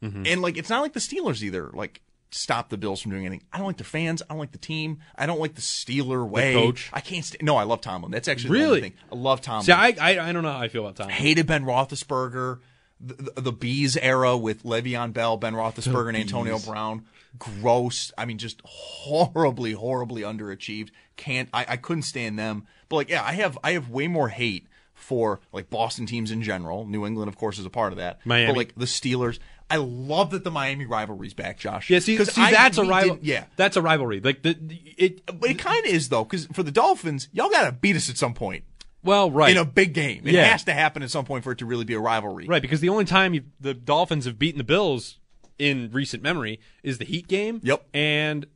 Mm-hmm. 0.02 0.24
And 0.26 0.42
like 0.42 0.56
it's 0.56 0.70
not 0.70 0.82
like 0.82 0.92
the 0.92 1.00
Steelers 1.00 1.42
either. 1.42 1.70
Like 1.72 2.02
stop 2.30 2.68
the 2.68 2.76
Bills 2.76 3.00
from 3.00 3.12
doing 3.12 3.24
anything. 3.26 3.46
I 3.52 3.58
don't 3.58 3.66
like 3.66 3.76
their 3.78 3.84
fans. 3.84 4.22
I 4.22 4.26
don't 4.34 4.38
like 4.38 4.52
the 4.52 4.58
team. 4.58 4.98
I 5.16 5.26
don't 5.26 5.40
like 5.40 5.54
the 5.54 5.60
Steeler 5.60 6.28
way. 6.28 6.52
coach? 6.54 6.90
I 6.92 7.00
can't 7.00 7.24
stand. 7.24 7.42
No, 7.44 7.56
I 7.56 7.62
love 7.64 7.80
Tomlin. 7.80 8.10
That's 8.12 8.28
actually 8.28 8.48
the 8.48 8.52
Really? 8.54 8.66
only 8.68 8.80
thing. 8.80 8.92
I 9.12 9.14
love 9.14 9.40
Tomlin. 9.40 9.64
See, 9.64 9.72
I, 9.72 9.94
I 10.00 10.28
I 10.28 10.32
don't 10.32 10.42
know 10.42 10.52
how 10.52 10.58
I 10.58 10.68
feel 10.68 10.82
about 10.86 10.96
Tom. 10.96 11.08
hated 11.08 11.46
Ben 11.46 11.64
Roethlisberger. 11.64 12.58
The, 12.98 13.14
the, 13.34 13.40
the 13.42 13.52
Bees 13.52 13.96
era 13.98 14.38
with 14.38 14.62
Le'Veon 14.62 15.12
Bell, 15.12 15.36
Ben 15.36 15.52
Roethlisberger, 15.52 16.08
and 16.08 16.16
Antonio 16.16 16.58
Brown. 16.58 17.04
Gross. 17.38 18.10
I 18.16 18.24
mean, 18.24 18.38
just 18.38 18.62
horribly, 18.64 19.72
horribly 19.72 20.22
underachieved. 20.22 20.88
Can't. 21.16 21.48
I, 21.52 21.66
I 21.70 21.76
couldn't 21.76 22.02
stand 22.04 22.38
them. 22.38 22.66
But 22.88 22.96
like, 22.96 23.08
yeah, 23.10 23.22
I 23.22 23.32
have 23.32 23.58
I 23.62 23.72
have 23.72 23.90
way 23.90 24.08
more 24.08 24.28
hate 24.30 24.66
for 24.94 25.40
like 25.52 25.68
Boston 25.68 26.06
teams 26.06 26.30
in 26.30 26.42
general. 26.42 26.86
New 26.86 27.04
England, 27.06 27.28
of 27.28 27.36
course, 27.36 27.58
is 27.58 27.66
a 27.66 27.70
part 27.70 27.92
of 27.92 27.98
that. 27.98 28.20
Miami. 28.24 28.46
But 28.46 28.56
like 28.56 28.74
the 28.76 28.86
Steelers. 28.86 29.38
I 29.68 29.76
love 29.76 30.30
that 30.30 30.44
the 30.44 30.50
Miami 30.50 30.86
rivalry's 30.86 31.34
back, 31.34 31.58
Josh. 31.58 31.90
Yeah, 31.90 31.98
see, 31.98 32.16
see 32.24 32.40
I- 32.42 32.50
that's 32.52 32.78
a 32.78 32.84
rival. 32.84 33.18
Yeah, 33.20 33.46
that's 33.56 33.76
a 33.76 33.82
rivalry. 33.82 34.20
Like 34.20 34.42
the 34.42 34.56
it. 34.96 35.26
but 35.40 35.50
it 35.50 35.58
kind 35.58 35.84
of 35.84 35.90
is 35.92 36.08
though, 36.08 36.24
because 36.24 36.46
for 36.46 36.62
the 36.62 36.70
Dolphins, 36.70 37.28
y'all 37.32 37.50
got 37.50 37.64
to 37.66 37.72
beat 37.72 37.96
us 37.96 38.08
at 38.08 38.16
some 38.16 38.32
point 38.32 38.62
Well, 39.02 39.30
right. 39.30 39.50
in 39.50 39.56
a 39.56 39.64
big 39.64 39.92
game. 39.92 40.22
It 40.24 40.34
Yeah. 40.34 40.44
has 40.44 40.62
to 40.64 40.72
happen 40.72 41.02
at 41.02 41.10
some 41.10 41.24
point 41.24 41.42
for 41.42 41.50
it 41.52 41.58
to 41.58 41.66
really 41.66 41.84
be 41.84 41.94
a 41.94 42.00
rivalry. 42.00 42.46
Right, 42.46 42.62
because 42.62 42.80
the 42.80 42.88
only 42.90 43.04
time 43.06 43.34
you, 43.34 43.42
the 43.60 43.74
Dolphins 43.74 44.24
have 44.24 44.38
beaten 44.38 44.58
the 44.58 44.64
Bills 44.64 45.18
in 45.58 45.90
recent 45.92 46.22
memory 46.22 46.60
is 46.84 46.98
the 46.98 47.04
Heat 47.04 47.26
game. 47.26 47.60
Yep. 47.64 47.86
And 47.92 48.46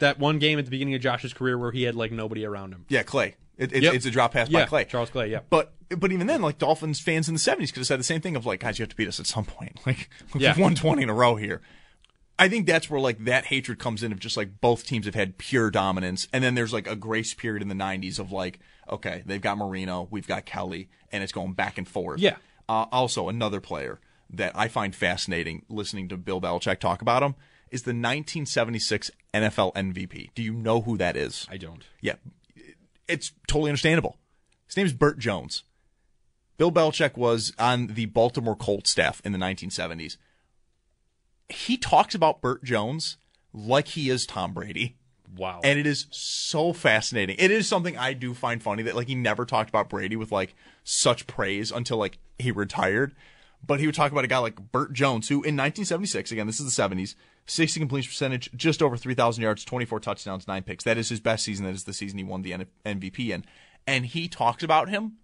that 0.00 0.18
one 0.18 0.38
game 0.40 0.58
at 0.58 0.64
the 0.64 0.70
beginning 0.72 0.94
of 0.94 1.00
Josh's 1.00 1.32
career 1.32 1.56
where 1.56 1.70
he 1.70 1.84
had 1.84 1.94
like 1.94 2.10
nobody 2.10 2.44
around 2.44 2.72
him. 2.72 2.86
Yeah, 2.88 3.04
Clay. 3.04 3.36
It, 3.56 3.72
it's, 3.72 3.82
Yep. 3.82 3.94
it's 3.94 4.06
a 4.06 4.10
drop 4.10 4.32
pass 4.32 4.48
Yeah, 4.48 4.60
by 4.60 4.66
Clay. 4.66 4.84
Charles 4.84 5.10
Clay, 5.10 5.30
yeah. 5.30 5.40
But 5.50 5.72
but 5.90 6.10
even 6.12 6.26
then, 6.26 6.42
like 6.42 6.58
Dolphins 6.58 6.98
fans 7.00 7.28
in 7.28 7.34
the 7.34 7.38
seventies 7.40 7.70
could 7.70 7.80
have 7.80 7.86
said 7.86 8.00
the 8.00 8.04
same 8.04 8.20
thing 8.20 8.34
of 8.36 8.46
like, 8.46 8.60
guys, 8.60 8.78
you 8.78 8.82
have 8.82 8.90
to 8.90 8.96
beat 8.96 9.08
us 9.08 9.20
at 9.20 9.26
some 9.26 9.44
point. 9.44 9.80
Like 9.86 10.08
we've 10.32 10.42
Yeah. 10.42 10.58
won 10.58 10.74
twenty 10.74 11.02
in 11.02 11.10
a 11.10 11.14
row 11.14 11.36
here. 11.36 11.60
I 12.36 12.48
think 12.48 12.66
that's 12.66 12.90
where 12.90 12.98
like 13.00 13.24
that 13.26 13.44
hatred 13.46 13.78
comes 13.78 14.02
in 14.02 14.10
of 14.10 14.18
just 14.18 14.36
like 14.36 14.60
both 14.60 14.84
teams 14.84 15.06
have 15.06 15.14
had 15.14 15.38
pure 15.38 15.70
dominance, 15.70 16.26
and 16.32 16.42
then 16.42 16.54
there's 16.56 16.72
like 16.72 16.88
a 16.88 16.96
grace 16.96 17.32
period 17.34 17.62
in 17.62 17.68
the 17.68 17.74
'90s 17.76 18.18
of 18.18 18.32
like, 18.32 18.58
okay, 18.90 19.22
they've 19.24 19.40
got 19.40 19.56
Marino, 19.56 20.08
we've 20.10 20.26
got 20.26 20.44
Kelly, 20.44 20.88
and 21.12 21.22
it's 21.22 21.32
going 21.32 21.52
back 21.52 21.78
and 21.78 21.86
forth. 21.86 22.18
Yeah. 22.18 22.36
Uh, 22.68 22.86
also, 22.90 23.28
another 23.28 23.60
player 23.60 24.00
that 24.30 24.50
I 24.56 24.66
find 24.66 24.96
fascinating 24.96 25.64
listening 25.68 26.08
to 26.08 26.16
Bill 26.16 26.40
Belichick 26.40 26.80
talk 26.80 27.02
about 27.02 27.22
him 27.22 27.36
is 27.70 27.82
the 27.82 27.90
1976 27.90 29.10
NFL 29.32 29.72
MVP. 29.74 30.30
Do 30.34 30.42
you 30.42 30.54
know 30.54 30.80
who 30.80 30.96
that 30.96 31.16
is? 31.16 31.46
I 31.50 31.56
don't. 31.56 31.84
Yeah, 32.00 32.14
it's 33.08 33.32
totally 33.46 33.70
understandable. 33.70 34.18
His 34.66 34.76
name 34.76 34.86
is 34.86 34.92
Bert 34.92 35.18
Jones. 35.18 35.62
Bill 36.56 36.72
Belichick 36.72 37.16
was 37.16 37.52
on 37.58 37.88
the 37.88 38.06
Baltimore 38.06 38.56
Colts 38.56 38.90
staff 38.90 39.20
in 39.24 39.32
the 39.32 39.38
1970s. 39.38 40.16
He 41.48 41.76
talks 41.76 42.14
about 42.14 42.40
Bert 42.40 42.62
Jones 42.62 43.16
like 43.52 43.88
he 43.88 44.08
is 44.08 44.24
Tom 44.26 44.52
Brady. 44.52 44.96
Wow. 45.36 45.60
And 45.64 45.78
it 45.78 45.86
is 45.86 46.06
so 46.10 46.72
fascinating. 46.72 47.36
It 47.38 47.50
is 47.50 47.66
something 47.66 47.98
I 47.98 48.12
do 48.12 48.34
find 48.34 48.62
funny 48.62 48.82
that 48.84 48.94
like 48.94 49.08
he 49.08 49.14
never 49.14 49.44
talked 49.44 49.68
about 49.68 49.88
Brady 49.88 50.16
with 50.16 50.30
like 50.30 50.54
such 50.84 51.26
praise 51.26 51.72
until 51.72 51.96
like 51.96 52.18
he 52.38 52.52
retired. 52.52 53.14
But 53.66 53.80
he 53.80 53.86
would 53.86 53.94
talk 53.94 54.12
about 54.12 54.24
a 54.24 54.28
guy 54.28 54.38
like 54.38 54.72
Bert 54.72 54.92
Jones, 54.92 55.28
who 55.28 55.36
in 55.36 55.56
1976, 55.56 56.32
again, 56.32 56.46
this 56.46 56.60
is 56.60 56.74
the 56.74 56.82
70s, 56.82 57.14
60 57.46 57.80
completion 57.80 58.10
percentage, 58.10 58.50
just 58.54 58.82
over 58.82 58.96
3,000 58.96 59.42
yards, 59.42 59.64
24 59.64 60.00
touchdowns, 60.00 60.46
nine 60.48 60.62
picks. 60.62 60.84
That 60.84 60.98
is 60.98 61.08
his 61.08 61.20
best 61.20 61.44
season. 61.44 61.64
That 61.64 61.74
is 61.74 61.84
the 61.84 61.92
season 61.92 62.18
he 62.18 62.24
won 62.24 62.42
the 62.42 62.52
MVP 62.84 63.30
in. 63.30 63.44
And 63.86 64.06
he 64.06 64.28
talks 64.28 64.62
about 64.62 64.88
him 64.88 65.18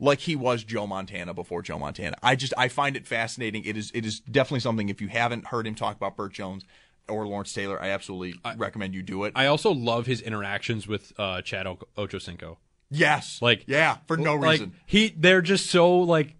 like 0.00 0.20
he 0.20 0.36
was 0.36 0.62
Joe 0.64 0.86
Montana 0.86 1.34
before 1.34 1.62
Joe 1.62 1.78
Montana. 1.78 2.16
I 2.22 2.36
just 2.36 2.54
I 2.56 2.68
find 2.68 2.96
it 2.96 3.06
fascinating. 3.06 3.64
It 3.64 3.76
is 3.76 3.90
it 3.94 4.06
is 4.06 4.20
definitely 4.20 4.60
something. 4.60 4.88
If 4.88 5.00
you 5.00 5.08
haven't 5.08 5.46
heard 5.48 5.66
him 5.66 5.74
talk 5.74 5.96
about 5.96 6.16
Bert 6.16 6.32
Jones 6.32 6.64
or 7.08 7.26
Lawrence 7.26 7.52
Taylor, 7.52 7.82
I 7.82 7.88
absolutely 7.88 8.38
recommend 8.56 8.94
you 8.94 9.02
do 9.02 9.24
it. 9.24 9.32
I 9.34 9.46
also 9.46 9.72
love 9.72 10.06
his 10.06 10.20
interactions 10.20 10.86
with 10.86 11.12
uh, 11.18 11.42
Chad 11.42 11.66
o- 11.66 11.78
Ochocinco. 11.96 12.58
yes, 12.90 13.40
Like 13.42 13.64
yeah, 13.66 13.96
for 14.06 14.16
no 14.16 14.36
like, 14.36 14.52
reason. 14.60 14.74
He 14.86 15.12
they're 15.16 15.42
just 15.42 15.66
so 15.66 15.98
like 15.98 16.36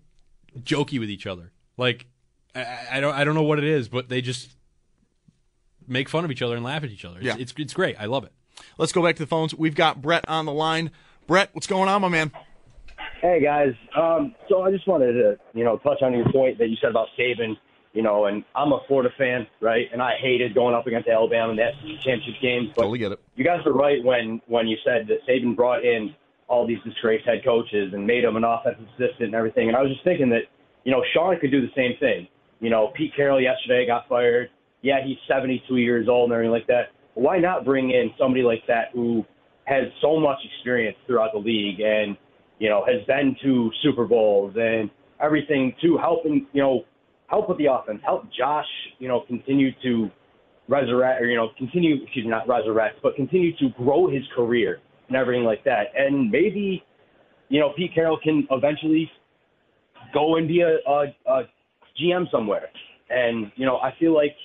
jokey 0.64 0.98
with 0.98 1.10
each 1.10 1.26
other. 1.26 1.52
Like 1.76 2.06
I, 2.54 2.66
I 2.92 3.00
don't 3.00 3.14
I 3.14 3.24
don't 3.24 3.34
know 3.34 3.42
what 3.42 3.58
it 3.58 3.64
is, 3.64 3.88
but 3.88 4.08
they 4.08 4.20
just 4.20 4.56
make 5.86 6.08
fun 6.08 6.24
of 6.24 6.30
each 6.30 6.42
other 6.42 6.54
and 6.56 6.64
laugh 6.64 6.84
at 6.84 6.90
each 6.90 7.04
other. 7.04 7.16
It's, 7.18 7.26
Yeah. 7.26 7.36
it's 7.38 7.54
it's 7.56 7.74
great. 7.74 7.96
I 7.98 8.06
love 8.06 8.24
it. 8.24 8.32
Let's 8.76 8.92
go 8.92 9.02
back 9.02 9.16
to 9.16 9.22
the 9.22 9.26
phones. 9.26 9.54
We've 9.54 9.74
got 9.74 10.02
Brett 10.02 10.24
on 10.28 10.44
the 10.44 10.52
line. 10.52 10.90
Brett, 11.26 11.50
what's 11.52 11.66
going 11.66 11.88
on, 11.88 12.00
my 12.02 12.08
man? 12.08 12.32
Hey 13.20 13.40
guys, 13.42 13.74
um, 13.96 14.34
so 14.48 14.62
I 14.62 14.70
just 14.70 14.86
wanted 14.86 15.12
to, 15.12 15.38
you 15.52 15.64
know, 15.64 15.76
touch 15.78 16.02
on 16.02 16.12
your 16.12 16.30
point 16.30 16.58
that 16.58 16.68
you 16.68 16.76
said 16.80 16.90
about 16.90 17.08
Saban, 17.18 17.56
you 17.92 18.00
know, 18.02 18.26
and 18.26 18.44
I'm 18.54 18.72
a 18.72 18.80
Florida 18.86 19.10
fan, 19.18 19.44
right? 19.60 19.86
And 19.92 20.00
I 20.00 20.12
hated 20.20 20.54
going 20.54 20.74
up 20.74 20.86
against 20.86 21.08
Alabama 21.08 21.50
in 21.50 21.56
that 21.56 21.72
championship 22.04 22.40
game. 22.40 22.72
But 22.76 22.82
Totally 22.82 22.98
get 23.00 23.12
it. 23.12 23.20
you 23.34 23.44
guys 23.44 23.58
were 23.64 23.72
right 23.72 24.02
when 24.04 24.40
when 24.46 24.68
you 24.68 24.76
said 24.84 25.08
that 25.08 25.18
Saban 25.28 25.56
brought 25.56 25.84
in 25.84 26.14
all 26.48 26.66
these 26.66 26.78
disgraced 26.84 27.26
head 27.26 27.44
coaches 27.44 27.92
and 27.92 28.06
made 28.06 28.24
them 28.24 28.36
an 28.36 28.44
offensive 28.44 28.84
assistant 28.94 29.32
and 29.32 29.34
everything. 29.34 29.68
And 29.68 29.76
I 29.76 29.82
was 29.82 29.92
just 29.92 30.02
thinking 30.04 30.30
that, 30.30 30.48
you 30.84 30.92
know, 30.92 31.02
Sean 31.14 31.38
could 31.38 31.50
do 31.50 31.60
the 31.60 31.72
same 31.76 31.92
thing. 32.00 32.26
You 32.60 32.70
know, 32.70 32.90
Pete 32.96 33.12
Carroll 33.14 33.40
yesterday 33.40 33.86
got 33.86 34.08
fired. 34.08 34.50
Yeah, 34.82 35.04
he's 35.04 35.18
72 35.28 35.76
years 35.76 36.08
old 36.08 36.30
and 36.30 36.34
everything 36.34 36.52
like 36.52 36.66
that. 36.68 36.90
But 37.14 37.22
why 37.22 37.38
not 37.38 37.64
bring 37.64 37.90
in 37.90 38.10
somebody 38.18 38.42
like 38.42 38.62
that 38.66 38.90
who 38.92 39.24
has 39.64 39.84
so 40.00 40.18
much 40.18 40.38
experience 40.44 40.96
throughout 41.06 41.32
the 41.32 41.38
league 41.38 41.80
and 41.80 42.16
you 42.58 42.70
know 42.70 42.84
has 42.86 43.04
been 43.06 43.36
to 43.42 43.70
Super 43.82 44.06
Bowls 44.06 44.54
and 44.56 44.90
everything 45.22 45.74
to 45.82 45.98
help 45.98 46.24
and 46.24 46.46
you 46.52 46.62
know 46.62 46.84
help 47.26 47.48
with 47.48 47.58
the 47.58 47.66
offense, 47.66 48.00
help 48.04 48.24
Josh, 48.36 48.64
you 48.98 49.08
know, 49.08 49.24
continue 49.28 49.70
to 49.82 50.10
resurrect 50.68 51.22
or 51.22 51.26
you 51.26 51.36
know 51.36 51.48
continue 51.56 52.02
excuse 52.02 52.24
me 52.24 52.30
not 52.30 52.46
resurrect 52.46 52.96
but 53.02 53.16
continue 53.16 53.56
to 53.56 53.70
grow 53.70 54.06
his 54.06 54.22
career 54.36 54.80
and 55.08 55.16
everything 55.16 55.44
like 55.44 55.64
that. 55.64 55.86
And 55.96 56.30
maybe 56.30 56.82
you 57.48 57.60
know 57.60 57.72
Pete 57.76 57.94
Carroll 57.94 58.18
can 58.22 58.46
eventually 58.50 59.10
go 60.14 60.36
and 60.36 60.46
be 60.46 60.60
a, 60.60 60.78
a, 60.88 61.04
a 61.26 61.42
GM 62.00 62.30
somewhere. 62.30 62.68
And 63.10 63.50
you 63.56 63.66
know 63.66 63.78
I 63.78 63.94
feel 63.98 64.14
like 64.14 64.36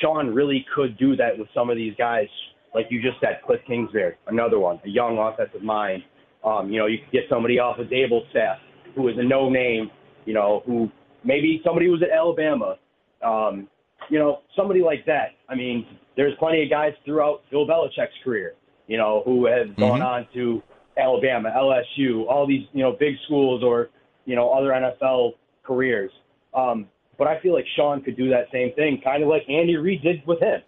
Sean 0.00 0.28
really 0.28 0.64
could 0.74 0.96
do 0.98 1.16
that 1.16 1.38
with 1.38 1.48
some 1.54 1.70
of 1.70 1.76
these 1.76 1.94
guys, 1.96 2.26
like 2.74 2.86
you 2.90 3.02
just 3.02 3.20
said, 3.20 3.40
Cliff 3.44 3.60
Kingsbury, 3.66 4.14
another 4.28 4.58
one, 4.58 4.80
a 4.84 4.88
young 4.88 5.18
offensive 5.18 5.62
mind. 5.62 6.02
Um, 6.44 6.70
you 6.70 6.78
know, 6.78 6.86
you 6.86 6.98
could 6.98 7.12
get 7.12 7.22
somebody 7.30 7.58
off 7.58 7.78
of 7.78 7.86
Daboll's 7.86 8.28
staff 8.30 8.58
who 8.94 9.08
is 9.08 9.14
a 9.18 9.22
no 9.22 9.48
name, 9.48 9.90
you 10.24 10.34
know, 10.34 10.62
who 10.66 10.90
maybe 11.24 11.60
somebody 11.64 11.88
was 11.88 12.02
at 12.02 12.10
Alabama, 12.10 12.76
um, 13.24 13.68
you 14.10 14.18
know, 14.18 14.40
somebody 14.56 14.80
like 14.82 15.06
that. 15.06 15.30
I 15.48 15.54
mean, 15.54 15.86
there's 16.16 16.34
plenty 16.38 16.62
of 16.62 16.70
guys 16.70 16.92
throughout 17.04 17.42
Bill 17.50 17.66
Belichick's 17.66 18.12
career, 18.24 18.54
you 18.86 18.98
know, 18.98 19.22
who 19.24 19.46
have 19.46 19.76
gone 19.76 20.02
on 20.02 20.26
to 20.34 20.62
Alabama, 20.96 21.50
LSU, 21.56 22.26
all 22.28 22.46
these, 22.46 22.66
you 22.72 22.82
know, 22.82 22.92
big 22.98 23.14
schools 23.24 23.62
or, 23.62 23.90
you 24.24 24.36
know, 24.36 24.50
other 24.52 24.68
NFL 24.68 25.32
careers. 25.62 26.10
Um, 26.54 26.86
but 27.18 27.26
I 27.26 27.40
feel 27.40 27.54
like 27.54 27.64
Sean 27.76 28.02
could 28.02 28.16
do 28.16 28.30
that 28.30 28.46
same 28.52 28.72
thing, 28.74 29.00
kind 29.02 29.22
of 29.22 29.28
like 29.28 29.42
Andy 29.48 29.76
Reid 29.76 30.02
did 30.02 30.26
with 30.26 30.40
him. 30.40 30.60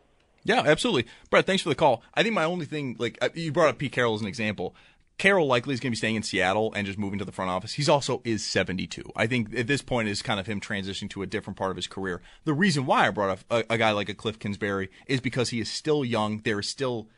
Yeah, 0.44 0.62
absolutely. 0.64 1.06
Brett, 1.30 1.46
thanks 1.46 1.62
for 1.62 1.70
the 1.70 1.74
call. 1.74 2.02
I 2.14 2.22
think 2.22 2.34
my 2.34 2.44
only 2.44 2.66
thing, 2.66 2.96
like, 2.98 3.18
uh, 3.22 3.30
you 3.34 3.50
brought 3.50 3.70
up 3.70 3.78
Pete 3.78 3.92
Carroll 3.92 4.14
as 4.14 4.20
an 4.20 4.26
example. 4.26 4.74
Carroll 5.16 5.46
likely 5.46 5.74
is 5.74 5.80
going 5.80 5.90
to 5.90 5.94
be 5.94 5.96
staying 5.96 6.16
in 6.16 6.22
Seattle 6.22 6.72
and 6.74 6.86
just 6.86 6.98
moving 6.98 7.18
to 7.20 7.24
the 7.24 7.32
front 7.32 7.50
office. 7.50 7.74
He's 7.74 7.88
also 7.88 8.20
is 8.24 8.44
72. 8.44 9.02
I 9.14 9.26
think 9.26 9.56
at 9.56 9.68
this 9.68 9.80
point 9.80 10.08
is 10.08 10.22
kind 10.22 10.40
of 10.40 10.46
him 10.46 10.60
transitioning 10.60 11.08
to 11.10 11.22
a 11.22 11.26
different 11.26 11.56
part 11.56 11.70
of 11.70 11.76
his 11.76 11.86
career. 11.86 12.20
The 12.44 12.52
reason 12.52 12.84
why 12.84 13.06
I 13.06 13.10
brought 13.10 13.30
up 13.30 13.38
a, 13.48 13.64
a 13.74 13.78
guy 13.78 13.92
like 13.92 14.08
a 14.08 14.14
Cliff 14.14 14.38
Kingsbury 14.38 14.90
is 15.06 15.20
because 15.20 15.50
he 15.50 15.60
is 15.60 15.70
still 15.70 16.04
young. 16.04 16.38
There 16.38 16.58
is 16.58 16.68
still 16.68 17.08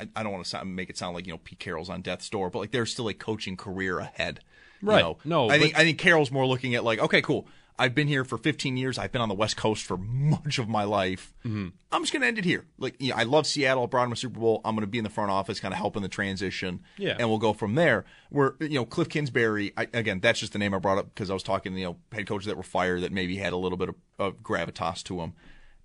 I, 0.00 0.08
I 0.16 0.22
don't 0.22 0.32
want 0.32 0.44
to 0.44 0.50
sound, 0.50 0.74
make 0.74 0.90
it 0.90 0.98
sound 0.98 1.14
like 1.14 1.26
you 1.26 1.32
know 1.32 1.38
Pete 1.42 1.58
Carroll's 1.58 1.90
on 1.90 2.02
death's 2.02 2.28
door, 2.28 2.50
but 2.50 2.58
like 2.60 2.70
there's 2.70 2.92
still 2.92 3.08
a 3.08 3.14
coaching 3.14 3.56
career 3.56 3.98
ahead. 3.98 4.40
you 4.82 4.88
Right. 4.88 5.02
know? 5.02 5.18
No, 5.24 5.48
I 5.50 5.58
think 5.58 5.74
but- 5.74 5.80
I 5.80 5.84
think 5.84 5.98
Carroll's 5.98 6.30
more 6.30 6.46
looking 6.46 6.74
at 6.74 6.84
like, 6.84 6.98
okay, 6.98 7.22
cool. 7.22 7.46
I've 7.80 7.94
been 7.94 8.08
here 8.08 8.24
for 8.24 8.36
15 8.38 8.76
years. 8.76 8.98
I've 8.98 9.12
been 9.12 9.20
on 9.20 9.28
the 9.28 9.36
West 9.36 9.56
Coast 9.56 9.84
for 9.84 9.96
much 9.96 10.58
of 10.58 10.68
my 10.68 10.82
life. 10.82 11.32
Mm-hmm. 11.46 11.68
I'm 11.92 12.02
just 12.02 12.12
going 12.12 12.22
to 12.22 12.26
end 12.26 12.36
it 12.36 12.44
here. 12.44 12.66
Like, 12.76 13.00
you 13.00 13.10
know, 13.10 13.14
I 13.16 13.22
love 13.22 13.46
Seattle. 13.46 13.84
I 13.84 13.86
brought 13.86 14.06
him 14.06 14.10
a 14.10 14.16
Super 14.16 14.40
Bowl. 14.40 14.60
I'm 14.64 14.74
going 14.74 14.80
to 14.80 14.88
be 14.88 14.98
in 14.98 15.04
the 15.04 15.10
front 15.10 15.30
office, 15.30 15.60
kind 15.60 15.72
of 15.72 15.78
helping 15.78 16.02
the 16.02 16.08
transition. 16.08 16.80
Yeah. 16.96 17.14
And 17.20 17.28
we'll 17.28 17.38
go 17.38 17.52
from 17.52 17.76
there. 17.76 18.04
Where, 18.30 18.56
you 18.58 18.70
know, 18.70 18.84
Cliff 18.84 19.08
Kingsbury, 19.08 19.74
I, 19.76 19.86
again, 19.94 20.18
that's 20.18 20.40
just 20.40 20.54
the 20.54 20.58
name 20.58 20.74
I 20.74 20.78
brought 20.80 20.98
up 20.98 21.14
because 21.14 21.30
I 21.30 21.34
was 21.34 21.44
talking, 21.44 21.78
you 21.78 21.84
know, 21.84 21.96
head 22.10 22.26
coaches 22.26 22.46
that 22.46 22.56
were 22.56 22.64
fired 22.64 23.02
that 23.02 23.12
maybe 23.12 23.36
had 23.36 23.52
a 23.52 23.56
little 23.56 23.78
bit 23.78 23.90
of, 23.90 23.94
of 24.18 24.42
gravitas 24.42 25.04
to 25.04 25.18
them. 25.18 25.34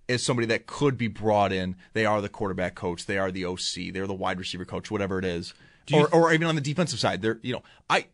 As 0.10 0.24
somebody 0.24 0.46
that 0.48 0.66
could 0.68 0.98
be 0.98 1.08
brought 1.08 1.54
in, 1.54 1.76
they 1.94 2.06
are 2.06 2.20
the 2.22 2.30
quarterback 2.30 2.76
coach, 2.76 3.06
they 3.06 3.18
are 3.18 3.32
the 3.32 3.46
OC, 3.46 3.94
they're 3.94 4.08
the 4.08 4.14
wide 4.14 4.38
receiver 4.40 4.66
coach, 4.66 4.92
whatever 4.92 5.18
it 5.18 5.26
is, 5.26 5.54
or, 5.94 6.14
or 6.14 6.34
even 6.34 6.48
on 6.48 6.56
the 6.56 6.62
defensive 6.62 7.00
side. 7.00 7.22
They're, 7.22 7.40
you 7.42 7.54
know, 7.54 7.64
I, 7.90 8.08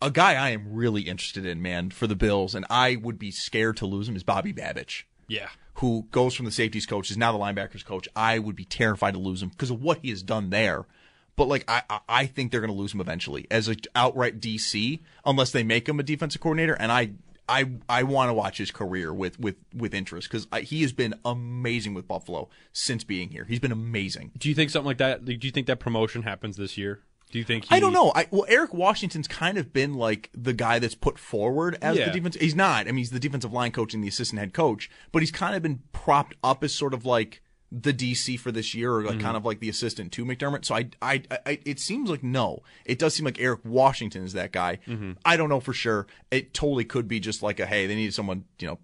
a 0.00 0.10
guy 0.12 0.34
I 0.34 0.50
am 0.50 0.72
really 0.72 1.02
interested 1.02 1.44
in, 1.44 1.60
man, 1.60 1.90
for 1.90 2.06
the 2.06 2.14
Bills, 2.14 2.54
and 2.54 2.64
I 2.70 2.94
would 2.96 3.18
be 3.18 3.32
scared 3.32 3.76
to 3.78 3.86
lose 3.86 4.08
him 4.08 4.14
is 4.14 4.22
Bobby 4.22 4.52
Babich 4.52 5.02
Yeah. 5.26 5.48
who 5.74 6.06
goes 6.12 6.34
from 6.36 6.46
the 6.46 6.52
safeties 6.52 6.86
coach 6.86 7.10
is 7.10 7.16
now 7.16 7.32
the 7.32 7.38
linebackers 7.38 7.84
coach. 7.84 8.08
I 8.14 8.38
would 8.38 8.54
be 8.54 8.64
terrified 8.64 9.14
to 9.14 9.20
lose 9.20 9.42
him 9.42 9.48
because 9.48 9.70
of 9.70 9.82
what 9.82 9.98
he 10.02 10.10
has 10.10 10.22
done 10.22 10.50
there. 10.50 10.86
But 11.34 11.48
like 11.48 11.64
I, 11.68 11.82
I- 11.90 12.00
I 12.08 12.26
think 12.26 12.52
they're 12.52 12.60
going 12.60 12.72
to 12.72 12.78
lose 12.78 12.94
him 12.94 13.00
eventually 13.00 13.46
as 13.50 13.66
an 13.66 13.76
outright 13.96 14.38
DC 14.40 15.00
unless 15.24 15.50
they 15.50 15.64
make 15.64 15.88
him 15.88 15.98
a 15.98 16.04
defensive 16.04 16.40
coordinator. 16.40 16.74
And 16.74 16.90
I, 16.92 17.10
I 17.48 17.70
I 17.88 18.02
want 18.02 18.28
to 18.28 18.34
watch 18.34 18.58
his 18.58 18.70
career 18.70 19.12
with 19.12 19.38
with 19.40 19.56
with 19.74 19.94
interest 19.94 20.30
because 20.30 20.46
he 20.68 20.82
has 20.82 20.92
been 20.92 21.14
amazing 21.24 21.94
with 21.94 22.06
Buffalo 22.06 22.48
since 22.72 23.04
being 23.04 23.30
here. 23.30 23.44
He's 23.44 23.60
been 23.60 23.72
amazing. 23.72 24.32
Do 24.38 24.48
you 24.48 24.54
think 24.54 24.70
something 24.70 24.86
like 24.86 24.98
that? 24.98 25.24
Do 25.24 25.32
you 25.40 25.50
think 25.50 25.66
that 25.66 25.80
promotion 25.80 26.22
happens 26.22 26.56
this 26.56 26.76
year? 26.76 27.00
Do 27.30 27.38
you 27.38 27.44
think? 27.44 27.66
He, 27.66 27.74
I 27.74 27.80
don't 27.80 27.92
know. 27.92 28.10
I, 28.14 28.26
well, 28.30 28.46
Eric 28.48 28.72
Washington's 28.72 29.28
kind 29.28 29.58
of 29.58 29.70
been 29.72 29.92
like 29.94 30.30
the 30.34 30.54
guy 30.54 30.78
that's 30.78 30.94
put 30.94 31.18
forward 31.18 31.76
as 31.82 31.96
Yeah. 31.98 32.06
the 32.06 32.12
defense. 32.12 32.36
He's 32.36 32.54
not. 32.54 32.82
I 32.86 32.90
mean, 32.92 32.98
he's 32.98 33.10
the 33.10 33.20
defensive 33.20 33.52
line 33.52 33.70
coach 33.70 33.92
and 33.92 34.02
the 34.02 34.08
assistant 34.08 34.38
head 34.40 34.54
coach, 34.54 34.90
but 35.12 35.20
he's 35.20 35.30
kind 35.30 35.54
of 35.54 35.62
been 35.62 35.82
propped 35.92 36.36
up 36.42 36.64
as 36.64 36.74
sort 36.74 36.94
of 36.94 37.04
like 37.04 37.42
the 37.70 37.92
DC 37.92 38.38
for 38.40 38.50
this 38.50 38.74
year, 38.74 38.94
or 38.94 39.02
like 39.02 39.16
mm-hmm. 39.16 39.22
kind 39.22 39.36
of 39.36 39.44
like 39.44 39.60
the 39.60 39.68
assistant 39.68 40.10
to 40.12 40.24
McDermott. 40.24 40.64
So 40.64 40.74
I, 40.74 40.88
I, 41.02 41.22
I, 41.44 41.58
it 41.64 41.78
seems 41.78 42.08
like 42.08 42.22
no. 42.22 42.62
It 42.84 42.98
does 42.98 43.14
seem 43.14 43.26
like 43.26 43.40
Eric 43.40 43.60
Washington 43.64 44.24
is 44.24 44.32
that 44.32 44.52
guy. 44.52 44.78
Mm-hmm. 44.86 45.12
I 45.24 45.36
don't 45.36 45.48
know 45.48 45.60
for 45.60 45.74
sure. 45.74 46.06
It 46.30 46.54
totally 46.54 46.84
could 46.84 47.08
be 47.08 47.20
just 47.20 47.42
like 47.42 47.60
a 47.60 47.66
hey, 47.66 47.86
they 47.86 47.94
needed 47.94 48.14
someone, 48.14 48.44
you 48.58 48.68
know, 48.68 48.78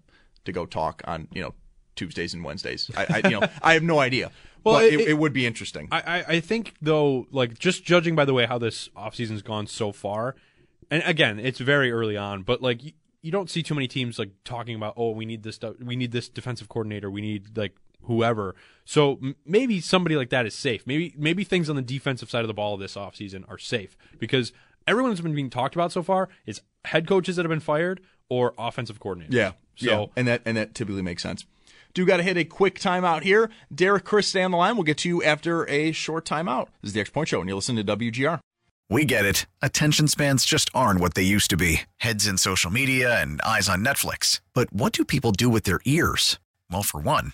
to 0.45 0.51
go 0.51 0.65
talk 0.65 1.01
on, 1.05 1.27
you 1.33 1.41
know, 1.41 1.53
Tuesdays 1.95 2.33
and 2.33 2.43
Wednesdays. 2.43 2.91
I, 2.95 3.21
I 3.23 3.27
you 3.27 3.39
know, 3.39 3.47
I 3.61 3.73
have 3.73 3.83
no 3.83 3.99
idea. 3.99 4.31
Well, 4.65 4.79
but 4.79 4.85
it- 4.85 4.99
it, 4.99 5.09
it- 5.09 5.17
would 5.19 5.31
be 5.31 5.45
interesting. 5.45 5.89
I, 5.91 6.25
I, 6.27 6.39
think 6.39 6.73
though, 6.81 7.27
like 7.29 7.59
just 7.59 7.83
judging 7.83 8.15
by 8.15 8.25
the 8.25 8.33
way 8.33 8.47
how 8.47 8.57
this 8.57 8.89
offseason's 8.97 9.43
gone 9.43 9.67
so 9.67 9.91
far, 9.91 10.35
and 10.89 11.03
again, 11.05 11.39
it's 11.39 11.59
very 11.59 11.91
early 11.91 12.17
on, 12.17 12.41
but 12.41 12.63
like 12.63 12.83
you, 12.83 12.93
you 13.21 13.31
don't 13.31 13.47
see 13.47 13.61
too 13.61 13.75
many 13.75 13.87
teams 13.87 14.17
like 14.17 14.31
talking 14.43 14.75
about, 14.75 14.95
oh, 14.97 15.11
we 15.11 15.23
need 15.23 15.43
this 15.43 15.59
we 15.79 15.95
need 15.95 16.11
this 16.11 16.29
defensive 16.29 16.67
coordinator, 16.67 17.11
we 17.11 17.21
need 17.21 17.55
like 17.55 17.75
whoever. 18.05 18.55
So 18.85 19.19
maybe 19.45 19.81
somebody 19.81 20.15
like 20.15 20.29
that 20.29 20.45
is 20.45 20.53
safe. 20.53 20.85
Maybe 20.85 21.13
maybe 21.17 21.43
things 21.43 21.69
on 21.69 21.75
the 21.75 21.81
defensive 21.81 22.29
side 22.29 22.41
of 22.41 22.47
the 22.47 22.53
ball 22.53 22.77
this 22.77 22.95
offseason 22.95 23.43
are 23.49 23.57
safe 23.57 23.97
because 24.19 24.51
everyone 24.87 25.11
that's 25.11 25.21
been 25.21 25.35
being 25.35 25.49
talked 25.49 25.75
about 25.75 25.91
so 25.91 26.03
far 26.03 26.29
is 26.45 26.61
head 26.85 27.07
coaches 27.07 27.35
that 27.35 27.43
have 27.43 27.49
been 27.49 27.59
fired 27.59 28.01
or 28.29 28.53
offensive 28.57 28.99
coordinators. 28.99 29.33
Yeah. 29.33 29.51
So 29.75 29.85
yeah. 29.85 30.05
and 30.15 30.27
that 30.27 30.41
and 30.45 30.57
that 30.57 30.75
typically 30.75 31.01
makes 31.01 31.23
sense. 31.23 31.45
Do 31.93 32.05
got 32.05 32.17
to 32.17 32.23
hit 32.23 32.35
a 32.35 32.43
quick 32.43 32.77
timeout 32.77 33.23
here. 33.23 33.49
Derek, 33.73 34.03
Chris, 34.03 34.27
stay 34.27 34.43
on 34.43 34.51
the 34.51 34.57
line. 34.57 34.75
We'll 34.75 34.83
get 34.83 34.97
to 34.99 35.09
you 35.09 35.23
after 35.23 35.67
a 35.69 35.93
short 35.93 36.25
timeout. 36.25 36.67
This 36.81 36.89
is 36.89 36.93
the 36.93 36.99
X 36.99 37.09
Point 37.09 37.29
Show, 37.29 37.39
and 37.39 37.47
you're 37.47 37.55
listening 37.55 37.85
to 37.85 37.97
WGR. 37.97 38.41
We 38.89 39.05
get 39.05 39.25
it. 39.25 39.45
Attention 39.61 40.07
spans 40.07 40.45
just 40.45 40.69
aren't 40.73 40.99
what 40.99 41.15
they 41.15 41.23
used 41.23 41.49
to 41.49 41.57
be 41.57 41.81
heads 41.97 42.27
in 42.27 42.37
social 42.37 42.69
media 42.69 43.19
and 43.19 43.41
eyes 43.41 43.67
on 43.69 43.83
Netflix. 43.83 44.41
But 44.53 44.71
what 44.71 44.93
do 44.93 45.03
people 45.05 45.31
do 45.31 45.49
with 45.49 45.63
their 45.63 45.79
ears? 45.85 46.37
Well, 46.69 46.83
for 46.83 46.99
one, 46.99 47.33